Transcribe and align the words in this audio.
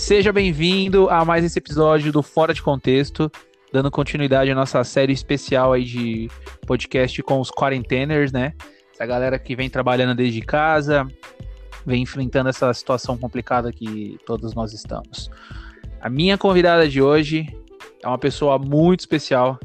Seja 0.00 0.32
bem-vindo 0.32 1.10
a 1.10 1.26
mais 1.26 1.44
esse 1.44 1.58
episódio 1.58 2.10
do 2.10 2.22
Fora 2.22 2.54
de 2.54 2.62
Contexto, 2.62 3.30
dando 3.70 3.90
continuidade 3.90 4.50
à 4.50 4.54
nossa 4.54 4.82
série 4.82 5.12
especial 5.12 5.74
aí 5.74 5.84
de 5.84 6.28
podcast 6.66 7.22
com 7.22 7.38
os 7.38 7.50
quarenteners, 7.50 8.32
né? 8.32 8.54
Essa 8.94 9.04
galera 9.04 9.38
que 9.38 9.54
vem 9.54 9.68
trabalhando 9.68 10.16
desde 10.16 10.40
casa, 10.40 11.06
vem 11.84 12.02
enfrentando 12.02 12.48
essa 12.48 12.72
situação 12.72 13.16
complicada 13.18 13.70
que 13.70 14.18
todos 14.24 14.54
nós 14.54 14.72
estamos. 14.72 15.30
A 16.00 16.08
minha 16.08 16.38
convidada 16.38 16.88
de 16.88 17.02
hoje 17.02 17.46
é 18.02 18.08
uma 18.08 18.18
pessoa 18.18 18.58
muito 18.58 19.00
especial. 19.00 19.60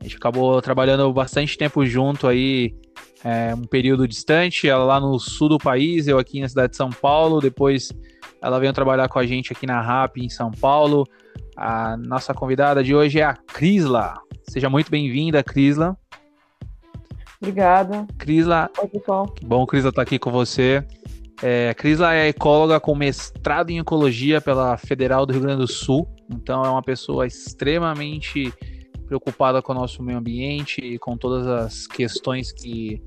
A 0.00 0.04
gente 0.04 0.16
acabou 0.16 0.62
trabalhando 0.62 1.12
bastante 1.12 1.58
tempo 1.58 1.84
junto 1.84 2.28
aí, 2.28 2.76
é, 3.24 3.52
um 3.56 3.64
período 3.64 4.06
distante, 4.06 4.68
ela 4.68 4.84
lá 4.84 5.00
no 5.00 5.18
sul 5.18 5.48
do 5.48 5.58
país, 5.58 6.06
eu 6.06 6.16
aqui 6.16 6.40
na 6.40 6.48
cidade 6.48 6.70
de 6.70 6.76
São 6.76 6.90
Paulo, 6.90 7.40
depois 7.40 7.92
ela 8.42 8.58
veio 8.58 8.72
trabalhar 8.72 9.08
com 9.08 9.18
a 9.18 9.26
gente 9.26 9.52
aqui 9.52 9.66
na 9.66 9.80
RAP 9.80 10.18
em 10.18 10.28
São 10.28 10.50
Paulo. 10.50 11.06
A 11.56 11.96
nossa 11.96 12.32
convidada 12.32 12.82
de 12.82 12.94
hoje 12.94 13.20
é 13.20 13.24
a 13.24 13.34
Crisla. 13.34 14.14
Seja 14.48 14.70
muito 14.70 14.90
bem-vinda, 14.90 15.42
Crisla. 15.42 15.96
Obrigada. 17.40 18.06
Crisla. 18.18 18.70
Oi, 18.78 18.88
pessoal. 18.88 19.26
Que 19.26 19.44
bom, 19.44 19.66
Crisla, 19.66 19.90
estar 19.90 20.00
tá 20.00 20.02
aqui 20.02 20.18
com 20.18 20.30
você. 20.30 20.84
É, 21.42 21.74
Crisla 21.74 22.14
é 22.14 22.28
ecóloga 22.28 22.80
com 22.80 22.94
mestrado 22.94 23.70
em 23.70 23.78
ecologia 23.78 24.40
pela 24.40 24.76
Federal 24.76 25.26
do 25.26 25.32
Rio 25.32 25.42
Grande 25.42 25.60
do 25.60 25.68
Sul. 25.68 26.08
Então, 26.30 26.64
é 26.64 26.68
uma 26.68 26.82
pessoa 26.82 27.26
extremamente 27.26 28.52
preocupada 29.06 29.60
com 29.60 29.72
o 29.72 29.74
nosso 29.74 30.02
meio 30.02 30.18
ambiente 30.18 30.80
e 30.80 30.98
com 30.98 31.16
todas 31.16 31.46
as 31.46 31.86
questões 31.86 32.52
que 32.52 33.02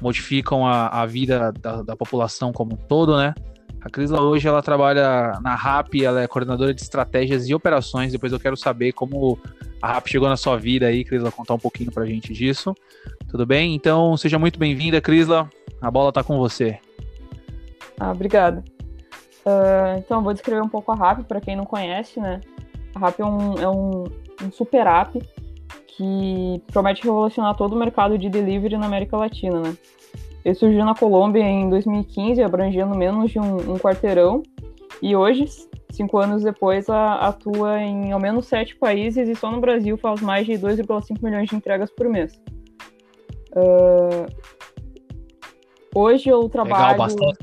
modificam 0.00 0.66
a, 0.66 0.88
a 0.88 1.06
vida 1.06 1.52
da, 1.52 1.82
da 1.82 1.96
população 1.96 2.52
como 2.52 2.74
um 2.74 2.76
todo, 2.76 3.16
né? 3.16 3.34
A 3.82 3.88
Crisla 3.88 4.20
hoje 4.20 4.46
ela 4.46 4.62
trabalha 4.62 5.38
na 5.40 5.54
RAP, 5.54 5.94
ela 6.02 6.20
é 6.20 6.26
coordenadora 6.26 6.74
de 6.74 6.82
estratégias 6.82 7.48
e 7.48 7.54
operações. 7.54 8.12
Depois 8.12 8.32
eu 8.32 8.38
quero 8.38 8.56
saber 8.56 8.92
como 8.92 9.38
a 9.80 9.92
RAP 9.92 10.08
chegou 10.08 10.28
na 10.28 10.36
sua 10.36 10.56
vida 10.56 10.86
aí, 10.86 11.04
Crisla, 11.04 11.32
contar 11.32 11.54
um 11.54 11.58
pouquinho 11.58 11.90
pra 11.90 12.04
gente 12.04 12.32
disso. 12.32 12.74
Tudo 13.30 13.46
bem? 13.46 13.74
Então, 13.74 14.16
seja 14.16 14.38
muito 14.38 14.58
bem-vinda, 14.58 15.00
Crisla. 15.00 15.48
A 15.80 15.90
bola 15.90 16.12
tá 16.12 16.22
com 16.22 16.36
você. 16.38 16.78
Ah, 17.98 18.12
obrigada. 18.12 18.62
Uh, 19.46 19.98
então, 19.98 20.22
vou 20.22 20.34
descrever 20.34 20.62
um 20.62 20.68
pouco 20.68 20.92
a 20.92 20.94
RAP 20.94 21.24
para 21.24 21.40
quem 21.40 21.56
não 21.56 21.64
conhece, 21.64 22.20
né? 22.20 22.40
A 22.94 22.98
RAP 22.98 23.20
é 23.20 23.24
um, 23.24 23.54
é 23.54 23.68
um, 23.68 24.04
um 24.44 24.52
super 24.52 24.86
app 24.86 25.18
que 25.86 26.62
promete 26.70 27.02
revolucionar 27.02 27.56
todo 27.56 27.74
o 27.74 27.78
mercado 27.78 28.18
de 28.18 28.28
delivery 28.28 28.76
na 28.76 28.86
América 28.86 29.16
Latina, 29.16 29.60
né? 29.60 29.76
Ele 30.44 30.54
surgiu 30.54 30.84
na 30.84 30.94
Colômbia 30.94 31.42
em 31.42 31.68
2015, 31.68 32.42
abrangendo 32.42 32.96
menos 32.96 33.30
de 33.30 33.38
um, 33.38 33.56
um 33.56 33.78
quarteirão, 33.78 34.42
e 35.02 35.16
hoje, 35.16 35.46
cinco 35.90 36.18
anos 36.18 36.42
depois, 36.42 36.88
a, 36.88 37.14
atua 37.14 37.80
em 37.80 38.12
ao 38.12 38.20
menos 38.20 38.46
sete 38.46 38.76
países 38.76 39.28
e 39.28 39.34
só 39.34 39.50
no 39.50 39.60
Brasil 39.60 39.96
faz 39.96 40.20
mais 40.20 40.46
de 40.46 40.52
2,5 40.52 41.22
milhões 41.22 41.48
de 41.48 41.56
entregas 41.56 41.90
por 41.90 42.08
mês. 42.08 42.40
Uh, 43.52 44.26
hoje 45.94 46.28
eu 46.28 46.48
trabalho. 46.48 46.92
Legal, 46.92 46.98
bastante. 46.98 47.38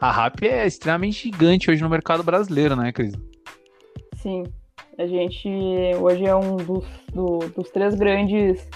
A 0.00 0.10
RAP 0.10 0.42
é 0.42 0.66
extremamente 0.66 1.24
gigante 1.24 1.70
hoje 1.70 1.82
no 1.82 1.88
mercado 1.88 2.22
brasileiro, 2.22 2.76
né, 2.76 2.92
Cris? 2.92 3.14
Sim. 4.16 4.44
A 4.98 5.06
gente 5.06 5.48
hoje 6.00 6.24
é 6.24 6.34
um 6.34 6.56
dos, 6.56 6.84
do, 7.12 7.38
dos 7.54 7.70
três 7.70 7.94
grandes 7.94 8.68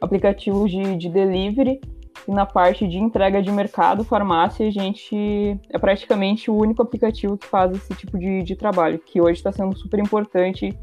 aplicativos 0.00 0.70
de, 0.70 0.96
de 0.96 1.08
delivery 1.10 1.80
e 2.26 2.30
na 2.30 2.46
parte 2.46 2.86
de 2.86 2.98
entrega 2.98 3.42
de 3.42 3.50
mercado, 3.50 4.04
farmácia, 4.04 4.66
a 4.66 4.70
gente 4.70 5.58
é 5.68 5.78
praticamente 5.78 6.50
o 6.50 6.56
único 6.56 6.82
aplicativo 6.82 7.36
que 7.36 7.46
faz 7.46 7.72
esse 7.72 7.94
tipo 7.94 8.18
de, 8.18 8.42
de 8.42 8.56
trabalho, 8.56 8.98
que 8.98 9.20
hoje 9.20 9.34
está 9.34 9.52
sendo 9.52 9.76
super 9.76 10.00
importante 10.00 10.76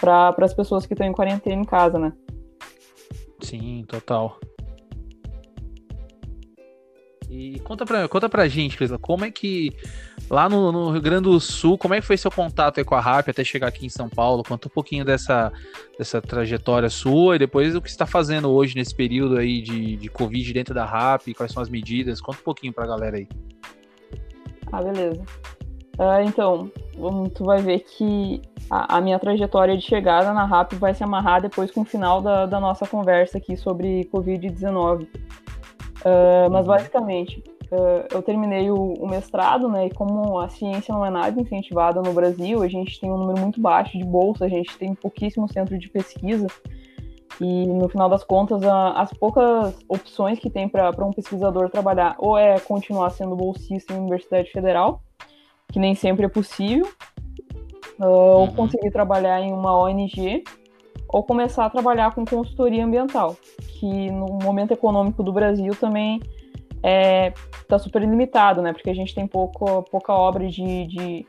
para 0.00 0.34
as 0.38 0.54
pessoas 0.54 0.86
que 0.86 0.94
estão 0.94 1.06
em 1.06 1.12
quarentena 1.12 1.60
em 1.60 1.64
casa, 1.64 1.98
né? 1.98 2.12
Sim, 3.40 3.84
total. 3.86 4.38
E 7.30 7.60
conta 7.60 7.84
pra, 7.84 8.08
conta 8.08 8.28
pra 8.28 8.48
gente, 8.48 8.76
Crisla, 8.76 8.98
como 8.98 9.24
é 9.24 9.30
que 9.30 9.70
lá 10.30 10.48
no, 10.48 10.72
no, 10.72 10.90
Rio 10.90 11.02
Grande 11.02 11.24
do 11.24 11.38
Sul, 11.38 11.76
como 11.76 11.92
é 11.92 12.00
que 12.00 12.06
foi 12.06 12.16
seu 12.16 12.30
contato 12.30 12.82
com 12.84 12.94
a 12.94 13.00
RAP 13.00 13.28
até 13.28 13.44
chegar 13.44 13.68
aqui 13.68 13.84
em 13.84 13.90
São 13.90 14.08
Paulo? 14.08 14.42
Conta 14.42 14.66
um 14.66 14.70
pouquinho 14.70 15.04
dessa, 15.04 15.52
dessa 15.98 16.22
trajetória 16.22 16.88
sua 16.88 17.36
e 17.36 17.38
depois 17.38 17.76
o 17.76 17.82
que 17.82 17.88
você 17.88 17.94
está 17.94 18.06
fazendo 18.06 18.50
hoje 18.50 18.74
nesse 18.74 18.94
período 18.94 19.36
aí 19.36 19.60
de, 19.60 19.96
de 19.96 20.08
Covid 20.08 20.52
dentro 20.54 20.74
da 20.74 20.86
RAP, 20.86 21.34
quais 21.36 21.52
são 21.52 21.62
as 21.62 21.68
medidas? 21.68 22.18
Conta 22.18 22.38
um 22.38 22.44
pouquinho 22.44 22.72
pra 22.72 22.86
galera 22.86 23.18
aí. 23.18 23.28
Ah, 24.72 24.82
beleza. 24.82 25.22
Uh, 25.98 26.22
então, 26.24 26.70
tu 27.34 27.44
vai 27.44 27.60
ver 27.60 27.80
que 27.80 28.40
a, 28.70 28.96
a, 28.96 29.00
minha 29.00 29.18
trajetória 29.18 29.76
de 29.76 29.82
chegada 29.82 30.32
na 30.32 30.44
RAP 30.44 30.74
vai 30.74 30.94
se 30.94 31.02
amarrar 31.02 31.42
depois 31.42 31.70
com 31.70 31.80
o 31.80 31.84
final 31.84 32.22
da, 32.22 32.46
da 32.46 32.60
nossa 32.60 32.86
conversa 32.86 33.38
aqui 33.38 33.56
sobre 33.56 34.08
Covid-19. 34.14 35.08
Uh, 36.04 36.50
mas 36.50 36.66
uhum. 36.66 36.74
basicamente, 36.74 37.42
uh, 37.72 38.06
eu 38.12 38.22
terminei 38.22 38.70
o, 38.70 38.94
o, 38.94 39.08
mestrado, 39.08 39.68
né? 39.68 39.86
E 39.86 39.90
como 39.90 40.38
a 40.38 40.48
ciência 40.48 40.94
não 40.94 41.04
é 41.04 41.10
nada 41.10 41.40
incentivada 41.40 42.00
no 42.00 42.12
Brasil, 42.12 42.62
a 42.62 42.68
gente 42.68 43.00
tem 43.00 43.10
um 43.10 43.18
número 43.18 43.40
muito 43.40 43.60
baixo 43.60 43.98
de 43.98 44.04
bolsa, 44.04 44.44
a 44.44 44.48
gente 44.48 44.76
tem 44.78 44.94
pouquíssimo 44.94 45.50
centro 45.52 45.78
de 45.78 45.88
pesquisa. 45.88 46.46
E 47.40 47.66
no 47.66 47.88
final 47.88 48.08
das 48.08 48.24
contas, 48.24 48.62
a, 48.64 49.00
as 49.00 49.12
poucas 49.12 49.76
opções 49.88 50.38
que 50.38 50.50
tem 50.50 50.68
para 50.68 51.04
um 51.04 51.12
pesquisador 51.12 51.70
trabalhar 51.70 52.16
ou 52.18 52.36
é 52.36 52.58
continuar 52.58 53.10
sendo 53.10 53.36
bolsista 53.36 53.92
em 53.92 53.98
Universidade 53.98 54.50
Federal, 54.50 55.02
que 55.72 55.78
nem 55.78 55.94
sempre 55.94 56.26
é 56.26 56.28
possível, 56.28 56.88
uh, 58.00 58.04
uhum. 58.04 58.40
ou 58.40 58.48
conseguir 58.52 58.90
trabalhar 58.90 59.40
em 59.40 59.52
uma 59.52 59.76
ONG, 59.78 60.42
ou 61.08 61.22
começar 61.22 61.64
a 61.64 61.70
trabalhar 61.70 62.14
com 62.14 62.24
consultoria 62.24 62.84
ambiental, 62.84 63.36
que 63.78 64.10
no 64.10 64.38
momento 64.42 64.72
econômico 64.72 65.22
do 65.22 65.32
Brasil 65.32 65.74
também 65.74 66.20
está 66.76 66.88
é, 66.88 67.32
tá 67.68 67.78
super 67.78 68.00
limitado, 68.02 68.60
né? 68.60 68.72
Porque 68.72 68.90
a 68.90 68.94
gente 68.94 69.14
tem 69.14 69.26
pouco, 69.26 69.82
pouca 69.84 70.12
obra 70.12 70.48
de, 70.48 70.86
de, 70.86 71.26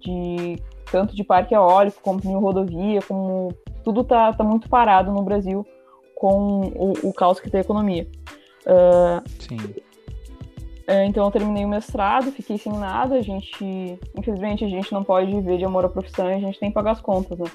de 0.00 0.62
tanto 0.90 1.14
de 1.14 1.22
parque 1.22 1.54
eólico 1.54 2.00
como 2.02 2.20
de 2.20 2.28
rodovia, 2.28 3.00
como 3.02 3.52
tudo 3.84 4.02
tá, 4.04 4.32
tá 4.32 4.42
muito 4.42 4.68
parado 4.68 5.12
no 5.12 5.22
Brasil 5.22 5.66
com 6.14 6.72
o, 6.74 6.92
o 7.08 7.12
caos 7.12 7.38
que 7.38 7.50
tem 7.50 7.58
a 7.58 7.64
economia. 7.64 8.06
Uh, 8.66 9.28
Sim. 9.40 9.58
É, 10.88 11.04
então 11.04 11.24
eu 11.24 11.30
terminei 11.32 11.64
o 11.64 11.68
mestrado, 11.68 12.30
fiquei 12.30 12.58
sem 12.58 12.72
nada, 12.72 13.16
a 13.16 13.22
gente, 13.22 13.98
infelizmente 14.16 14.64
a 14.64 14.68
gente 14.68 14.92
não 14.92 15.02
pode 15.02 15.32
viver 15.32 15.58
de 15.58 15.64
amor 15.64 15.84
à 15.84 15.88
profissão 15.88 16.30
e 16.30 16.34
a 16.34 16.38
gente 16.38 16.60
tem 16.60 16.70
que 16.70 16.74
pagar 16.74 16.92
as 16.92 17.00
contas, 17.00 17.36
né? 17.38 17.46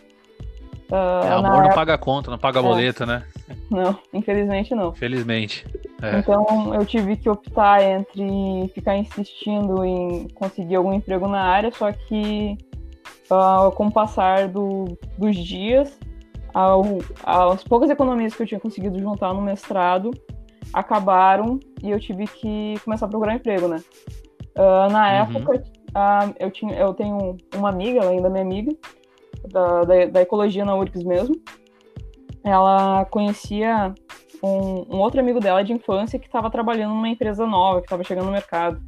Uh, 0.91 1.25
é, 1.25 1.31
amor 1.31 1.63
não 1.63 1.69
paga 1.69 1.97
conta, 1.97 2.29
não 2.29 2.37
paga 2.37 2.59
é. 2.59 2.61
boleto, 2.61 3.05
né? 3.05 3.23
Não, 3.69 3.97
infelizmente 4.13 4.75
não. 4.75 4.93
Felizmente. 4.93 5.65
É. 6.01 6.19
Então 6.19 6.73
eu 6.73 6.85
tive 6.85 7.15
que 7.15 7.29
optar 7.29 7.81
entre 7.81 8.67
ficar 8.73 8.97
insistindo 8.97 9.85
em 9.85 10.27
conseguir 10.35 10.75
algum 10.75 10.91
emprego 10.91 11.29
na 11.29 11.41
área, 11.41 11.71
só 11.71 11.91
que 11.93 12.57
uh, 13.29 13.71
com 13.71 13.87
o 13.87 13.91
passar 13.91 14.49
do, 14.49 14.97
dos 15.17 15.37
dias, 15.37 15.97
as 17.23 17.63
poucas 17.63 17.89
economias 17.89 18.35
que 18.35 18.43
eu 18.43 18.47
tinha 18.47 18.59
conseguido 18.59 18.99
juntar 18.99 19.33
no 19.33 19.41
mestrado 19.41 20.11
acabaram 20.73 21.57
e 21.81 21.89
eu 21.89 21.99
tive 22.01 22.27
que 22.27 22.75
começar 22.83 23.05
a 23.05 23.09
procurar 23.09 23.35
emprego, 23.35 23.69
né? 23.69 23.77
Uh, 24.57 24.91
na 24.91 25.07
uhum. 25.07 25.37
época, 25.37 25.63
eu, 26.37 26.51
tinha, 26.51 26.73
eu 26.75 26.93
tenho 26.93 27.37
uma 27.55 27.69
amiga, 27.69 28.01
ela 28.01 28.11
ainda 28.11 28.27
é 28.27 28.31
minha 28.31 28.43
amiga, 28.43 28.71
da, 29.47 29.83
da, 29.83 30.05
da 30.05 30.21
ecologia 30.21 30.65
na 30.65 30.75
URGS 30.75 31.03
mesmo, 31.03 31.35
ela 32.43 33.05
conhecia 33.05 33.93
um, 34.41 34.85
um, 34.89 34.99
outro 34.99 35.19
amigo 35.19 35.39
dela 35.39 35.63
de 35.63 35.73
infância 35.73 36.17
que 36.17 36.25
estava 36.25 36.49
trabalhando 36.49 36.93
numa 36.93 37.09
empresa 37.09 37.45
nova, 37.45 37.79
que 37.79 37.85
estava 37.85 38.03
chegando 38.03 38.25
no 38.25 38.31
mercado. 38.31 38.81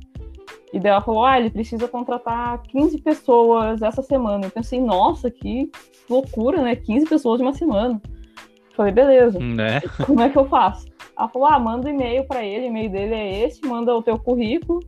E 0.71 0.79
daí 0.79 0.91
ela 0.91 1.01
falou: 1.01 1.23
ah, 1.23 1.39
ele 1.39 1.51
precisa 1.51 1.87
contratar 1.87 2.61
15 2.63 2.99
pessoas 3.01 3.81
essa 3.81 4.01
semana. 4.01 4.45
Eu 4.45 4.51
pensei, 4.51 4.81
nossa, 4.81 5.29
que 5.29 5.69
loucura, 6.09 6.61
né? 6.63 6.75
15 6.75 7.05
pessoas 7.05 7.37
de 7.37 7.43
uma 7.43 7.53
semana. 7.53 8.01
Eu 8.05 8.75
falei, 8.75 8.91
beleza. 8.91 9.37
Né? 9.37 9.81
Como 10.05 10.21
é 10.21 10.29
que 10.29 10.37
eu 10.37 10.45
faço? 10.45 10.87
Ela 11.17 11.29
falou: 11.29 11.47
ah, 11.47 11.59
manda 11.59 11.87
um 11.87 11.91
e-mail 11.91 12.25
para 12.25 12.43
ele, 12.43 12.65
o 12.65 12.69
e-mail 12.69 12.89
dele 12.89 13.13
é 13.13 13.45
esse, 13.45 13.63
manda 13.67 13.95
o 13.95 14.01
teu 14.01 14.17
currículo 14.17 14.79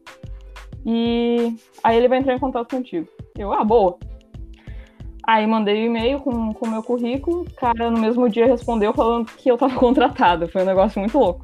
e 0.86 1.56
aí 1.84 1.98
ele 1.98 2.08
vai 2.08 2.20
entrar 2.20 2.36
em 2.36 2.40
contato 2.40 2.76
contigo. 2.76 3.08
Eu, 3.38 3.52
ah, 3.52 3.64
boa. 3.64 3.98
Aí 5.28 5.48
mandei 5.48 5.80
o 5.80 5.82
um 5.82 5.86
e-mail 5.86 6.20
com 6.20 6.32
o 6.32 6.70
meu 6.70 6.84
currículo, 6.84 7.42
o 7.42 7.54
cara 7.54 7.90
no 7.90 8.00
mesmo 8.00 8.30
dia 8.30 8.46
respondeu 8.46 8.94
falando 8.94 9.26
que 9.26 9.50
eu 9.50 9.58
tava 9.58 9.74
contratada. 9.76 10.48
Foi 10.48 10.62
um 10.62 10.66
negócio 10.66 11.00
muito 11.00 11.18
louco. 11.18 11.44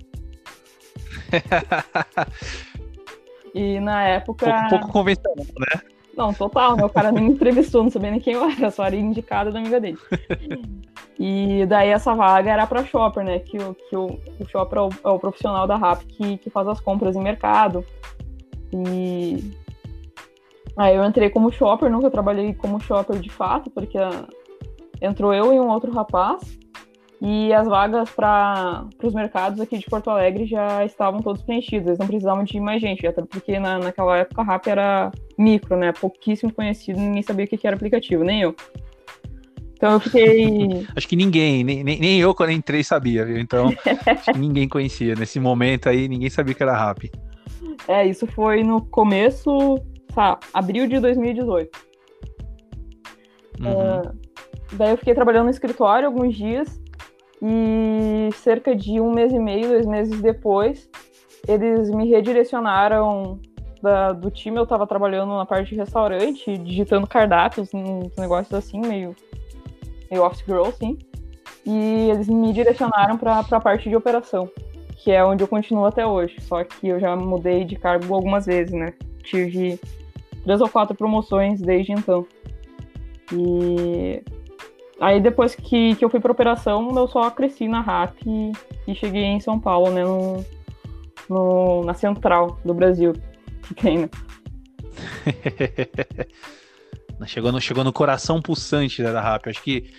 e 3.55 3.79
na 3.79 4.03
época. 4.03 4.45
Pouco, 4.45 4.69
pouco 4.69 4.87
convencional, 4.89 5.45
né? 5.57 5.81
Não, 6.15 6.33
total, 6.33 6.75
meu 6.75 6.89
cara 6.89 7.11
nem 7.11 7.23
me 7.25 7.31
entrevistou, 7.31 7.83
não 7.83 7.89
sabia 7.89 8.11
nem 8.11 8.19
quem 8.19 8.33
eu 8.33 8.47
era, 8.47 8.69
só 8.69 8.85
era 8.85 8.95
indicada 8.95 9.51
da 9.51 9.59
amiga 9.59 9.79
dele. 9.79 9.97
e 11.17 11.65
daí 11.65 11.89
essa 11.89 12.13
vaga 12.13 12.51
era 12.51 12.67
para 12.67 12.85
shopper, 12.85 13.23
né? 13.23 13.39
Que, 13.39 13.57
o, 13.57 13.73
que 13.73 13.95
o, 13.95 14.19
o 14.39 14.47
shopper 14.47 14.77
é 14.77 14.81
o, 14.81 14.89
é 15.05 15.09
o 15.09 15.19
profissional 15.19 15.65
da 15.65 15.77
RAP 15.77 16.03
que, 16.03 16.37
que 16.37 16.49
faz 16.51 16.67
as 16.67 16.79
compras 16.79 17.15
em 17.15 17.21
mercado. 17.21 17.83
E 18.73 19.53
Aí 20.77 20.95
eu 20.95 21.03
entrei 21.03 21.29
como 21.29 21.51
shopper, 21.51 21.91
nunca 21.91 22.09
trabalhei 22.09 22.53
como 22.53 22.79
shopper 22.79 23.19
de 23.19 23.29
fato, 23.29 23.69
porque 23.69 23.97
entrou 25.01 25.33
eu 25.33 25.53
e 25.53 25.59
um 25.59 25.67
outro 25.67 25.91
rapaz, 25.91 26.59
e 27.21 27.53
as 27.53 27.67
vagas 27.67 28.09
para 28.09 28.87
os 29.03 29.13
mercados 29.13 29.59
aqui 29.59 29.77
de 29.77 29.85
Porto 29.85 30.09
Alegre 30.09 30.45
já 30.45 30.83
estavam 30.83 31.21
todos 31.21 31.43
preenchidos, 31.43 31.87
eles 31.87 31.99
não 31.99 32.07
precisavam 32.07 32.43
de 32.43 32.59
mais 32.59 32.81
gente, 32.81 33.05
até 33.05 33.21
porque 33.21 33.59
na, 33.59 33.77
naquela 33.77 34.17
época 34.17 34.41
a 34.41 34.45
RAP 34.45 34.67
era 34.67 35.11
micro, 35.37 35.77
né? 35.77 35.91
Pouquíssimo 35.91 36.51
conhecido, 36.51 36.99
ninguém 36.99 37.21
sabia 37.21 37.45
o 37.45 37.47
que 37.47 37.67
era 37.67 37.75
aplicativo, 37.75 38.23
nem 38.23 38.41
eu. 38.41 38.55
Então 39.73 39.93
eu 39.93 39.99
fiquei. 39.99 40.87
acho 40.95 41.07
que 41.07 41.15
ninguém, 41.15 41.63
nem, 41.63 41.83
nem 41.83 42.19
eu 42.19 42.33
quando 42.33 42.51
entrei 42.51 42.83
sabia, 42.83 43.23
viu? 43.23 43.37
Então 43.37 43.67
acho 44.05 44.31
que 44.31 44.39
ninguém 44.39 44.67
conhecia. 44.67 45.13
Nesse 45.13 45.39
momento 45.39 45.89
aí, 45.89 46.07
ninguém 46.07 46.29
sabia 46.29 46.55
que 46.55 46.63
era 46.63 46.75
RAP. 46.75 47.03
É, 47.87 48.05
isso 48.05 48.25
foi 48.25 48.63
no 48.63 48.81
começo, 48.81 49.79
tá, 50.13 50.39
abril 50.53 50.87
de 50.87 50.99
2018. 50.99 51.69
Uhum. 53.59 53.67
Uh, 53.67 54.19
daí 54.73 54.91
eu 54.91 54.97
fiquei 54.97 55.13
trabalhando 55.13 55.45
no 55.45 55.51
escritório 55.51 56.07
alguns 56.07 56.35
dias 56.35 56.81
e 57.41 58.29
cerca 58.35 58.75
de 58.75 58.99
um 59.01 59.11
mês 59.11 59.33
e 59.33 59.39
meio, 59.39 59.69
dois 59.69 59.85
meses 59.85 60.21
depois, 60.21 60.89
eles 61.47 61.89
me 61.89 62.07
redirecionaram 62.07 63.39
da, 63.81 64.11
do 64.13 64.29
time. 64.29 64.57
Eu 64.57 64.63
estava 64.63 64.85
trabalhando 64.85 65.35
na 65.35 65.45
parte 65.45 65.69
de 65.69 65.75
restaurante, 65.75 66.55
digitando 66.57 67.07
cardápios, 67.07 67.73
uns 67.73 68.15
negócios 68.15 68.53
assim, 68.53 68.79
meio, 68.79 69.15
meio 70.09 70.23
office 70.23 70.45
girl, 70.45 70.65
assim. 70.65 70.99
E 71.65 72.09
eles 72.09 72.27
me 72.27 72.53
direcionaram 72.53 73.17
para 73.17 73.39
a 73.39 73.59
parte 73.59 73.89
de 73.89 73.95
operação, 73.95 74.49
que 74.97 75.11
é 75.11 75.23
onde 75.23 75.43
eu 75.43 75.47
continuo 75.47 75.85
até 75.85 76.05
hoje. 76.05 76.39
Só 76.41 76.63
que 76.63 76.87
eu 76.87 76.99
já 76.99 77.15
mudei 77.15 77.65
de 77.65 77.75
cargo 77.75 78.13
algumas 78.13 78.45
vezes, 78.45 78.73
né? 78.73 78.93
Tive 79.23 79.79
três 80.43 80.61
ou 80.61 80.69
quatro 80.69 80.95
promoções 80.95 81.61
desde 81.61 81.91
então. 81.91 82.25
E 83.33 84.23
Aí 85.01 85.19
depois 85.19 85.55
que, 85.55 85.95
que 85.95 86.05
eu 86.05 86.09
fui 86.11 86.19
pra 86.19 86.31
operação, 86.31 86.95
eu 86.95 87.07
só 87.07 87.31
cresci 87.31 87.67
na 87.67 87.81
RAP 87.81 88.19
e, 88.23 88.51
e 88.87 88.93
cheguei 88.93 89.23
em 89.23 89.39
São 89.39 89.59
Paulo, 89.59 89.89
né? 89.89 90.03
No, 90.03 90.45
no, 91.27 91.83
na 91.83 91.95
central 91.95 92.59
do 92.63 92.71
Brasil 92.71 93.13
que 93.63 93.73
tem, 93.73 93.97
né? 93.97 94.09
chegou, 97.25 97.51
no, 97.51 97.59
chegou 97.59 97.83
no 97.83 97.91
coração 97.91 98.39
pulsante 98.39 99.01
né, 99.01 99.11
da 99.11 99.21
RAP. 99.21 99.47
Acho 99.47 99.63
que 99.63 99.91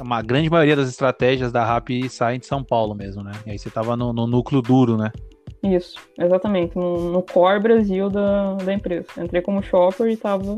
uma, 0.00 0.20
grande 0.20 0.50
maioria 0.50 0.74
das 0.74 0.88
estratégias 0.88 1.52
da 1.52 1.64
RAP 1.64 1.90
saem 2.10 2.40
de 2.40 2.46
São 2.46 2.64
Paulo 2.64 2.96
mesmo, 2.96 3.22
né? 3.22 3.30
E 3.46 3.52
aí 3.52 3.58
você 3.58 3.70
tava 3.70 3.96
no, 3.96 4.12
no 4.12 4.26
núcleo 4.26 4.60
duro, 4.60 4.96
né? 4.96 5.12
Isso, 5.62 5.96
exatamente, 6.18 6.76
no, 6.76 7.12
no 7.12 7.22
core 7.22 7.60
Brasil 7.60 8.10
da, 8.10 8.54
da 8.54 8.72
empresa. 8.72 9.06
Entrei 9.16 9.40
como 9.40 9.62
shopper 9.62 10.08
e 10.08 10.16
tava 10.16 10.56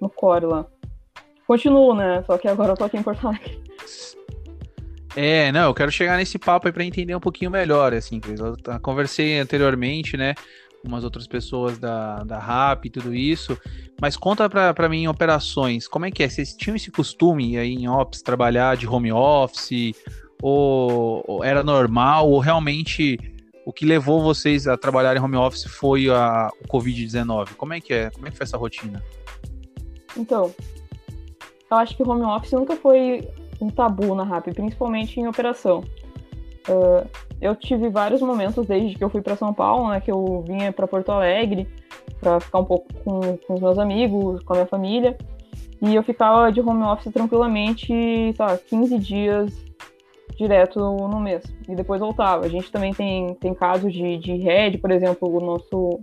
no 0.00 0.08
core 0.08 0.46
lá. 0.46 0.66
Continuo, 1.46 1.94
né? 1.94 2.22
Só 2.26 2.38
que 2.38 2.48
agora 2.48 2.72
eu 2.72 2.76
tô 2.76 2.84
aqui 2.84 2.96
em 2.96 3.02
Porto 3.02 3.26
Alegre. 3.26 3.62
É, 5.16 5.52
não, 5.52 5.66
eu 5.66 5.74
quero 5.74 5.92
chegar 5.92 6.16
nesse 6.16 6.38
papo 6.38 6.66
aí 6.66 6.72
para 6.72 6.84
entender 6.84 7.14
um 7.14 7.20
pouquinho 7.20 7.50
melhor, 7.50 7.92
assim, 7.94 8.18
Cris. 8.18 8.40
Eu 8.40 8.56
conversei 8.80 9.38
anteriormente, 9.38 10.16
né, 10.16 10.34
com 10.82 10.88
umas 10.88 11.04
outras 11.04 11.26
pessoas 11.26 11.78
da, 11.78 12.24
da 12.24 12.38
RAP 12.38 12.86
e 12.86 12.90
tudo 12.90 13.14
isso, 13.14 13.56
mas 14.00 14.16
conta 14.16 14.48
para 14.48 14.88
mim 14.88 15.02
em 15.02 15.08
operações, 15.08 15.86
como 15.86 16.04
é 16.04 16.10
que 16.10 16.22
é? 16.22 16.28
Vocês 16.28 16.54
tinham 16.54 16.74
esse 16.74 16.90
costume 16.90 17.56
aí 17.56 17.74
em 17.74 17.88
Ops 17.88 18.22
trabalhar 18.22 18.76
de 18.76 18.88
home 18.88 19.12
office, 19.12 19.94
ou, 20.42 21.24
ou 21.26 21.44
era 21.44 21.62
normal, 21.62 22.28
ou 22.28 22.40
realmente 22.40 23.18
o 23.64 23.72
que 23.72 23.86
levou 23.86 24.22
vocês 24.22 24.66
a 24.66 24.76
trabalhar 24.76 25.16
em 25.16 25.20
home 25.20 25.36
office 25.36 25.64
foi 25.64 26.10
a, 26.10 26.50
o 26.62 26.68
Covid-19? 26.68 27.54
Como 27.56 27.72
é 27.72 27.80
que 27.80 27.94
é? 27.94 28.10
Como 28.10 28.26
é 28.26 28.30
que 28.30 28.36
foi 28.36 28.44
essa 28.44 28.56
rotina? 28.56 29.02
Então, 30.16 30.54
eu 31.70 31.76
acho 31.76 31.96
que 31.96 32.02
o 32.02 32.08
home 32.08 32.22
office 32.22 32.52
nunca 32.52 32.76
foi 32.76 33.28
um 33.60 33.70
tabu 33.70 34.14
na 34.14 34.22
RAP, 34.22 34.52
principalmente 34.54 35.18
em 35.18 35.26
operação. 35.26 35.82
Uh, 36.68 37.08
eu 37.40 37.54
tive 37.54 37.88
vários 37.88 38.20
momentos 38.20 38.66
desde 38.66 38.96
que 38.96 39.04
eu 39.04 39.10
fui 39.10 39.20
para 39.20 39.36
São 39.36 39.52
Paulo, 39.52 39.88
né, 39.88 40.00
que 40.00 40.10
eu 40.10 40.44
vinha 40.46 40.72
para 40.72 40.86
Porto 40.86 41.12
Alegre 41.12 41.68
para 42.20 42.40
ficar 42.40 42.58
um 42.58 42.64
pouco 42.64 42.92
com, 43.02 43.36
com, 43.38 43.54
os 43.54 43.60
meus 43.60 43.78
amigos, 43.78 44.42
com 44.42 44.52
a 44.54 44.56
minha 44.56 44.66
família, 44.66 45.16
e 45.82 45.94
eu 45.94 46.02
ficava 46.02 46.50
de 46.50 46.60
home 46.60 46.82
office 46.84 47.12
tranquilamente, 47.12 47.86
sei 47.86 48.58
15 48.70 48.98
dias 48.98 49.63
direto 50.36 50.80
no 50.80 51.20
mês, 51.20 51.42
e 51.68 51.74
depois 51.74 52.00
voltava. 52.00 52.46
A 52.46 52.48
gente 52.48 52.70
também 52.70 52.92
tem, 52.92 53.34
tem 53.34 53.54
casos 53.54 53.92
de, 53.92 54.18
de 54.18 54.36
head, 54.38 54.78
por 54.78 54.90
exemplo, 54.90 55.28
o 55.28 55.40
nosso 55.40 56.00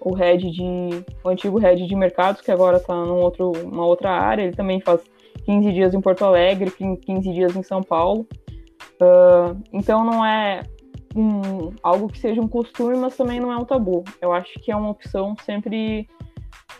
o 0.00 0.14
head 0.14 0.50
de 0.50 1.04
o 1.24 1.28
antigo 1.28 1.58
head 1.58 1.84
de 1.84 1.96
mercados 1.96 2.40
que 2.40 2.50
agora 2.52 2.76
está 2.76 2.94
num 2.94 3.20
outro 3.20 3.52
uma 3.64 3.84
outra 3.84 4.10
área. 4.10 4.42
Ele 4.42 4.54
também 4.54 4.80
faz 4.80 5.00
15 5.44 5.72
dias 5.72 5.94
em 5.94 6.00
Porto 6.00 6.24
Alegre 6.24 6.70
15 6.70 7.32
dias 7.32 7.56
em 7.56 7.62
São 7.62 7.82
Paulo. 7.82 8.26
Uh, 9.00 9.60
então 9.72 10.04
não 10.04 10.24
é 10.24 10.62
um, 11.14 11.72
algo 11.82 12.08
que 12.08 12.18
seja 12.18 12.40
um 12.40 12.48
costume 12.48 12.96
mas 12.96 13.16
também 13.16 13.40
não 13.40 13.50
é 13.50 13.56
um 13.56 13.64
tabu. 13.64 14.04
Eu 14.20 14.32
acho 14.32 14.52
que 14.60 14.70
é 14.70 14.76
uma 14.76 14.90
opção 14.90 15.34
sempre 15.44 16.08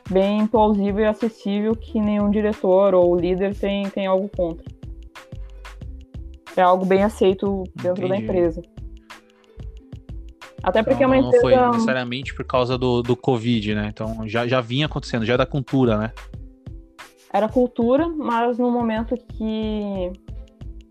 bem 0.09 0.47
plausível 0.47 1.01
e 1.01 1.07
acessível 1.07 1.75
que 1.75 1.99
nenhum 2.01 2.31
diretor 2.31 2.95
ou 2.95 3.17
líder 3.17 3.57
tem 3.57 3.89
tem 3.91 4.07
algo 4.07 4.29
contra 4.29 4.76
é 6.57 6.63
algo 6.63 6.85
bem 6.85 7.03
aceito 7.03 7.65
dentro 7.75 8.05
Entendi. 8.05 8.09
da 8.09 8.17
empresa 8.17 8.63
até 10.67 10.83
porque 10.83 11.05
então, 11.05 11.15
é 11.15 11.19
uma 11.19 11.23
não 11.23 11.29
empresa... 11.29 11.57
Não 11.57 11.63
foi 11.63 11.73
necessariamente 11.75 12.35
por 12.35 12.45
causa 12.45 12.77
do, 12.77 13.01
do 13.01 13.17
Covid, 13.17 13.73
né? 13.73 13.87
Então 13.89 14.27
já, 14.27 14.49
já 14.49 14.61
vinha 14.61 14.87
acontecendo, 14.87 15.25
já 15.25 15.35
é 15.35 15.37
da 15.37 15.47
cultura, 15.47 15.97
né? 15.97 16.13
Era 17.33 17.49
cultura, 17.49 18.09
mas 18.09 18.59
no 18.59 18.69
momento 18.69 19.15
que, 19.17 20.11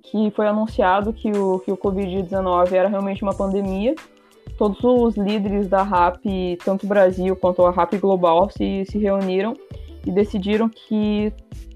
que 0.04 0.32
foi 0.32 0.48
anunciado 0.48 1.12
que 1.12 1.30
o, 1.30 1.60
que 1.60 1.74
o 1.74 1.78
Covid-19 1.78 2.72
era 2.72 2.88
realmente 2.88 3.22
uma 3.22 3.34
pandemia, 3.34 3.96
todos 4.58 4.82
os 4.82 5.18
líderes 5.18 5.68
da 5.68 5.84
RAP, 5.84 6.24
tanto 6.64 6.88
Brasil 6.88 7.36
quanto 7.36 7.66
a 7.66 7.72
RAP 7.72 7.96
Global, 7.96 8.50
se, 8.50 8.86
se 8.86 8.98
reuniram 8.98 9.58
e 10.06 10.12
decidiram 10.12 10.70
que 10.70 11.34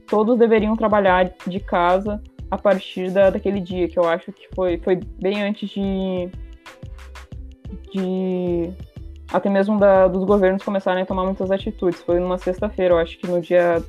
todos 0.07 0.39
deveriam 0.39 0.73
trabalhar 0.77 1.33
de 1.45 1.59
casa 1.59 2.21
a 2.51 2.57
partir 2.57 3.11
da, 3.11 3.29
daquele 3.29 3.59
dia, 3.59 3.87
que 3.87 3.97
eu 3.97 4.07
acho 4.07 4.31
que 4.31 4.47
foi, 4.55 4.77
foi 4.79 4.95
bem 4.95 5.43
antes 5.43 5.69
de, 5.69 6.29
de 7.91 8.71
até 9.31 9.49
mesmo 9.49 9.79
da, 9.79 10.07
dos 10.07 10.23
governos 10.23 10.63
começarem 10.63 11.03
a 11.03 11.05
tomar 11.05 11.25
muitas 11.25 11.51
atitudes. 11.51 12.01
Foi 12.01 12.19
numa 12.19 12.37
sexta-feira, 12.37 12.95
eu 12.95 12.99
acho 12.99 13.17
que 13.17 13.27
no 13.27 13.39
dia 13.39 13.83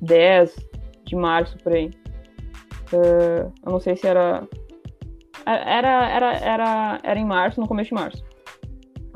10 0.00 0.54
de 1.04 1.16
março, 1.16 1.56
por 1.58 1.72
aí. 1.72 1.90
Uh, 2.92 3.52
eu 3.64 3.72
não 3.72 3.80
sei 3.80 3.96
se 3.96 4.06
era. 4.06 4.46
Era, 5.46 6.08
era, 6.08 6.36
era, 6.36 7.00
era 7.02 7.20
em 7.20 7.24
março, 7.24 7.60
no 7.60 7.66
começo 7.66 7.88
de 7.88 7.94
março. 7.94 8.24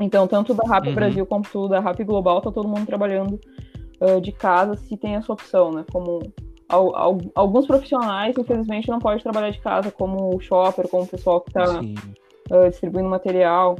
Então, 0.01 0.27
tanto 0.27 0.55
da 0.55 0.65
RAP 0.65 0.87
uhum. 0.87 0.95
Brasil 0.95 1.27
quanto 1.27 1.69
da 1.69 1.81
RAP 1.81 2.01
Global, 2.01 2.41
tá 2.41 2.51
todo 2.51 2.69
mundo 2.69 2.87
trabalhando 2.87 3.41
uh, 4.01 4.21
de 4.21 4.33
casa 4.33 4.75
se 4.77 4.97
tem 4.97 5.15
essa 5.15 5.33
opção, 5.33 5.73
né? 5.73 5.85
Como 5.91 6.21
alguns 6.69 7.67
profissionais, 7.67 8.37
infelizmente, 8.37 8.89
não 8.89 8.99
podem 8.99 9.23
trabalhar 9.23 9.51
de 9.51 9.61
casa, 9.61 9.91
como 9.91 10.35
o 10.35 10.41
shopper, 10.41 10.89
como 10.89 11.05
o 11.05 11.07
pessoal 11.07 11.41
que 11.41 11.51
está 11.51 11.81
uh, 11.81 12.71
distribuindo 12.71 13.09
material. 13.09 13.77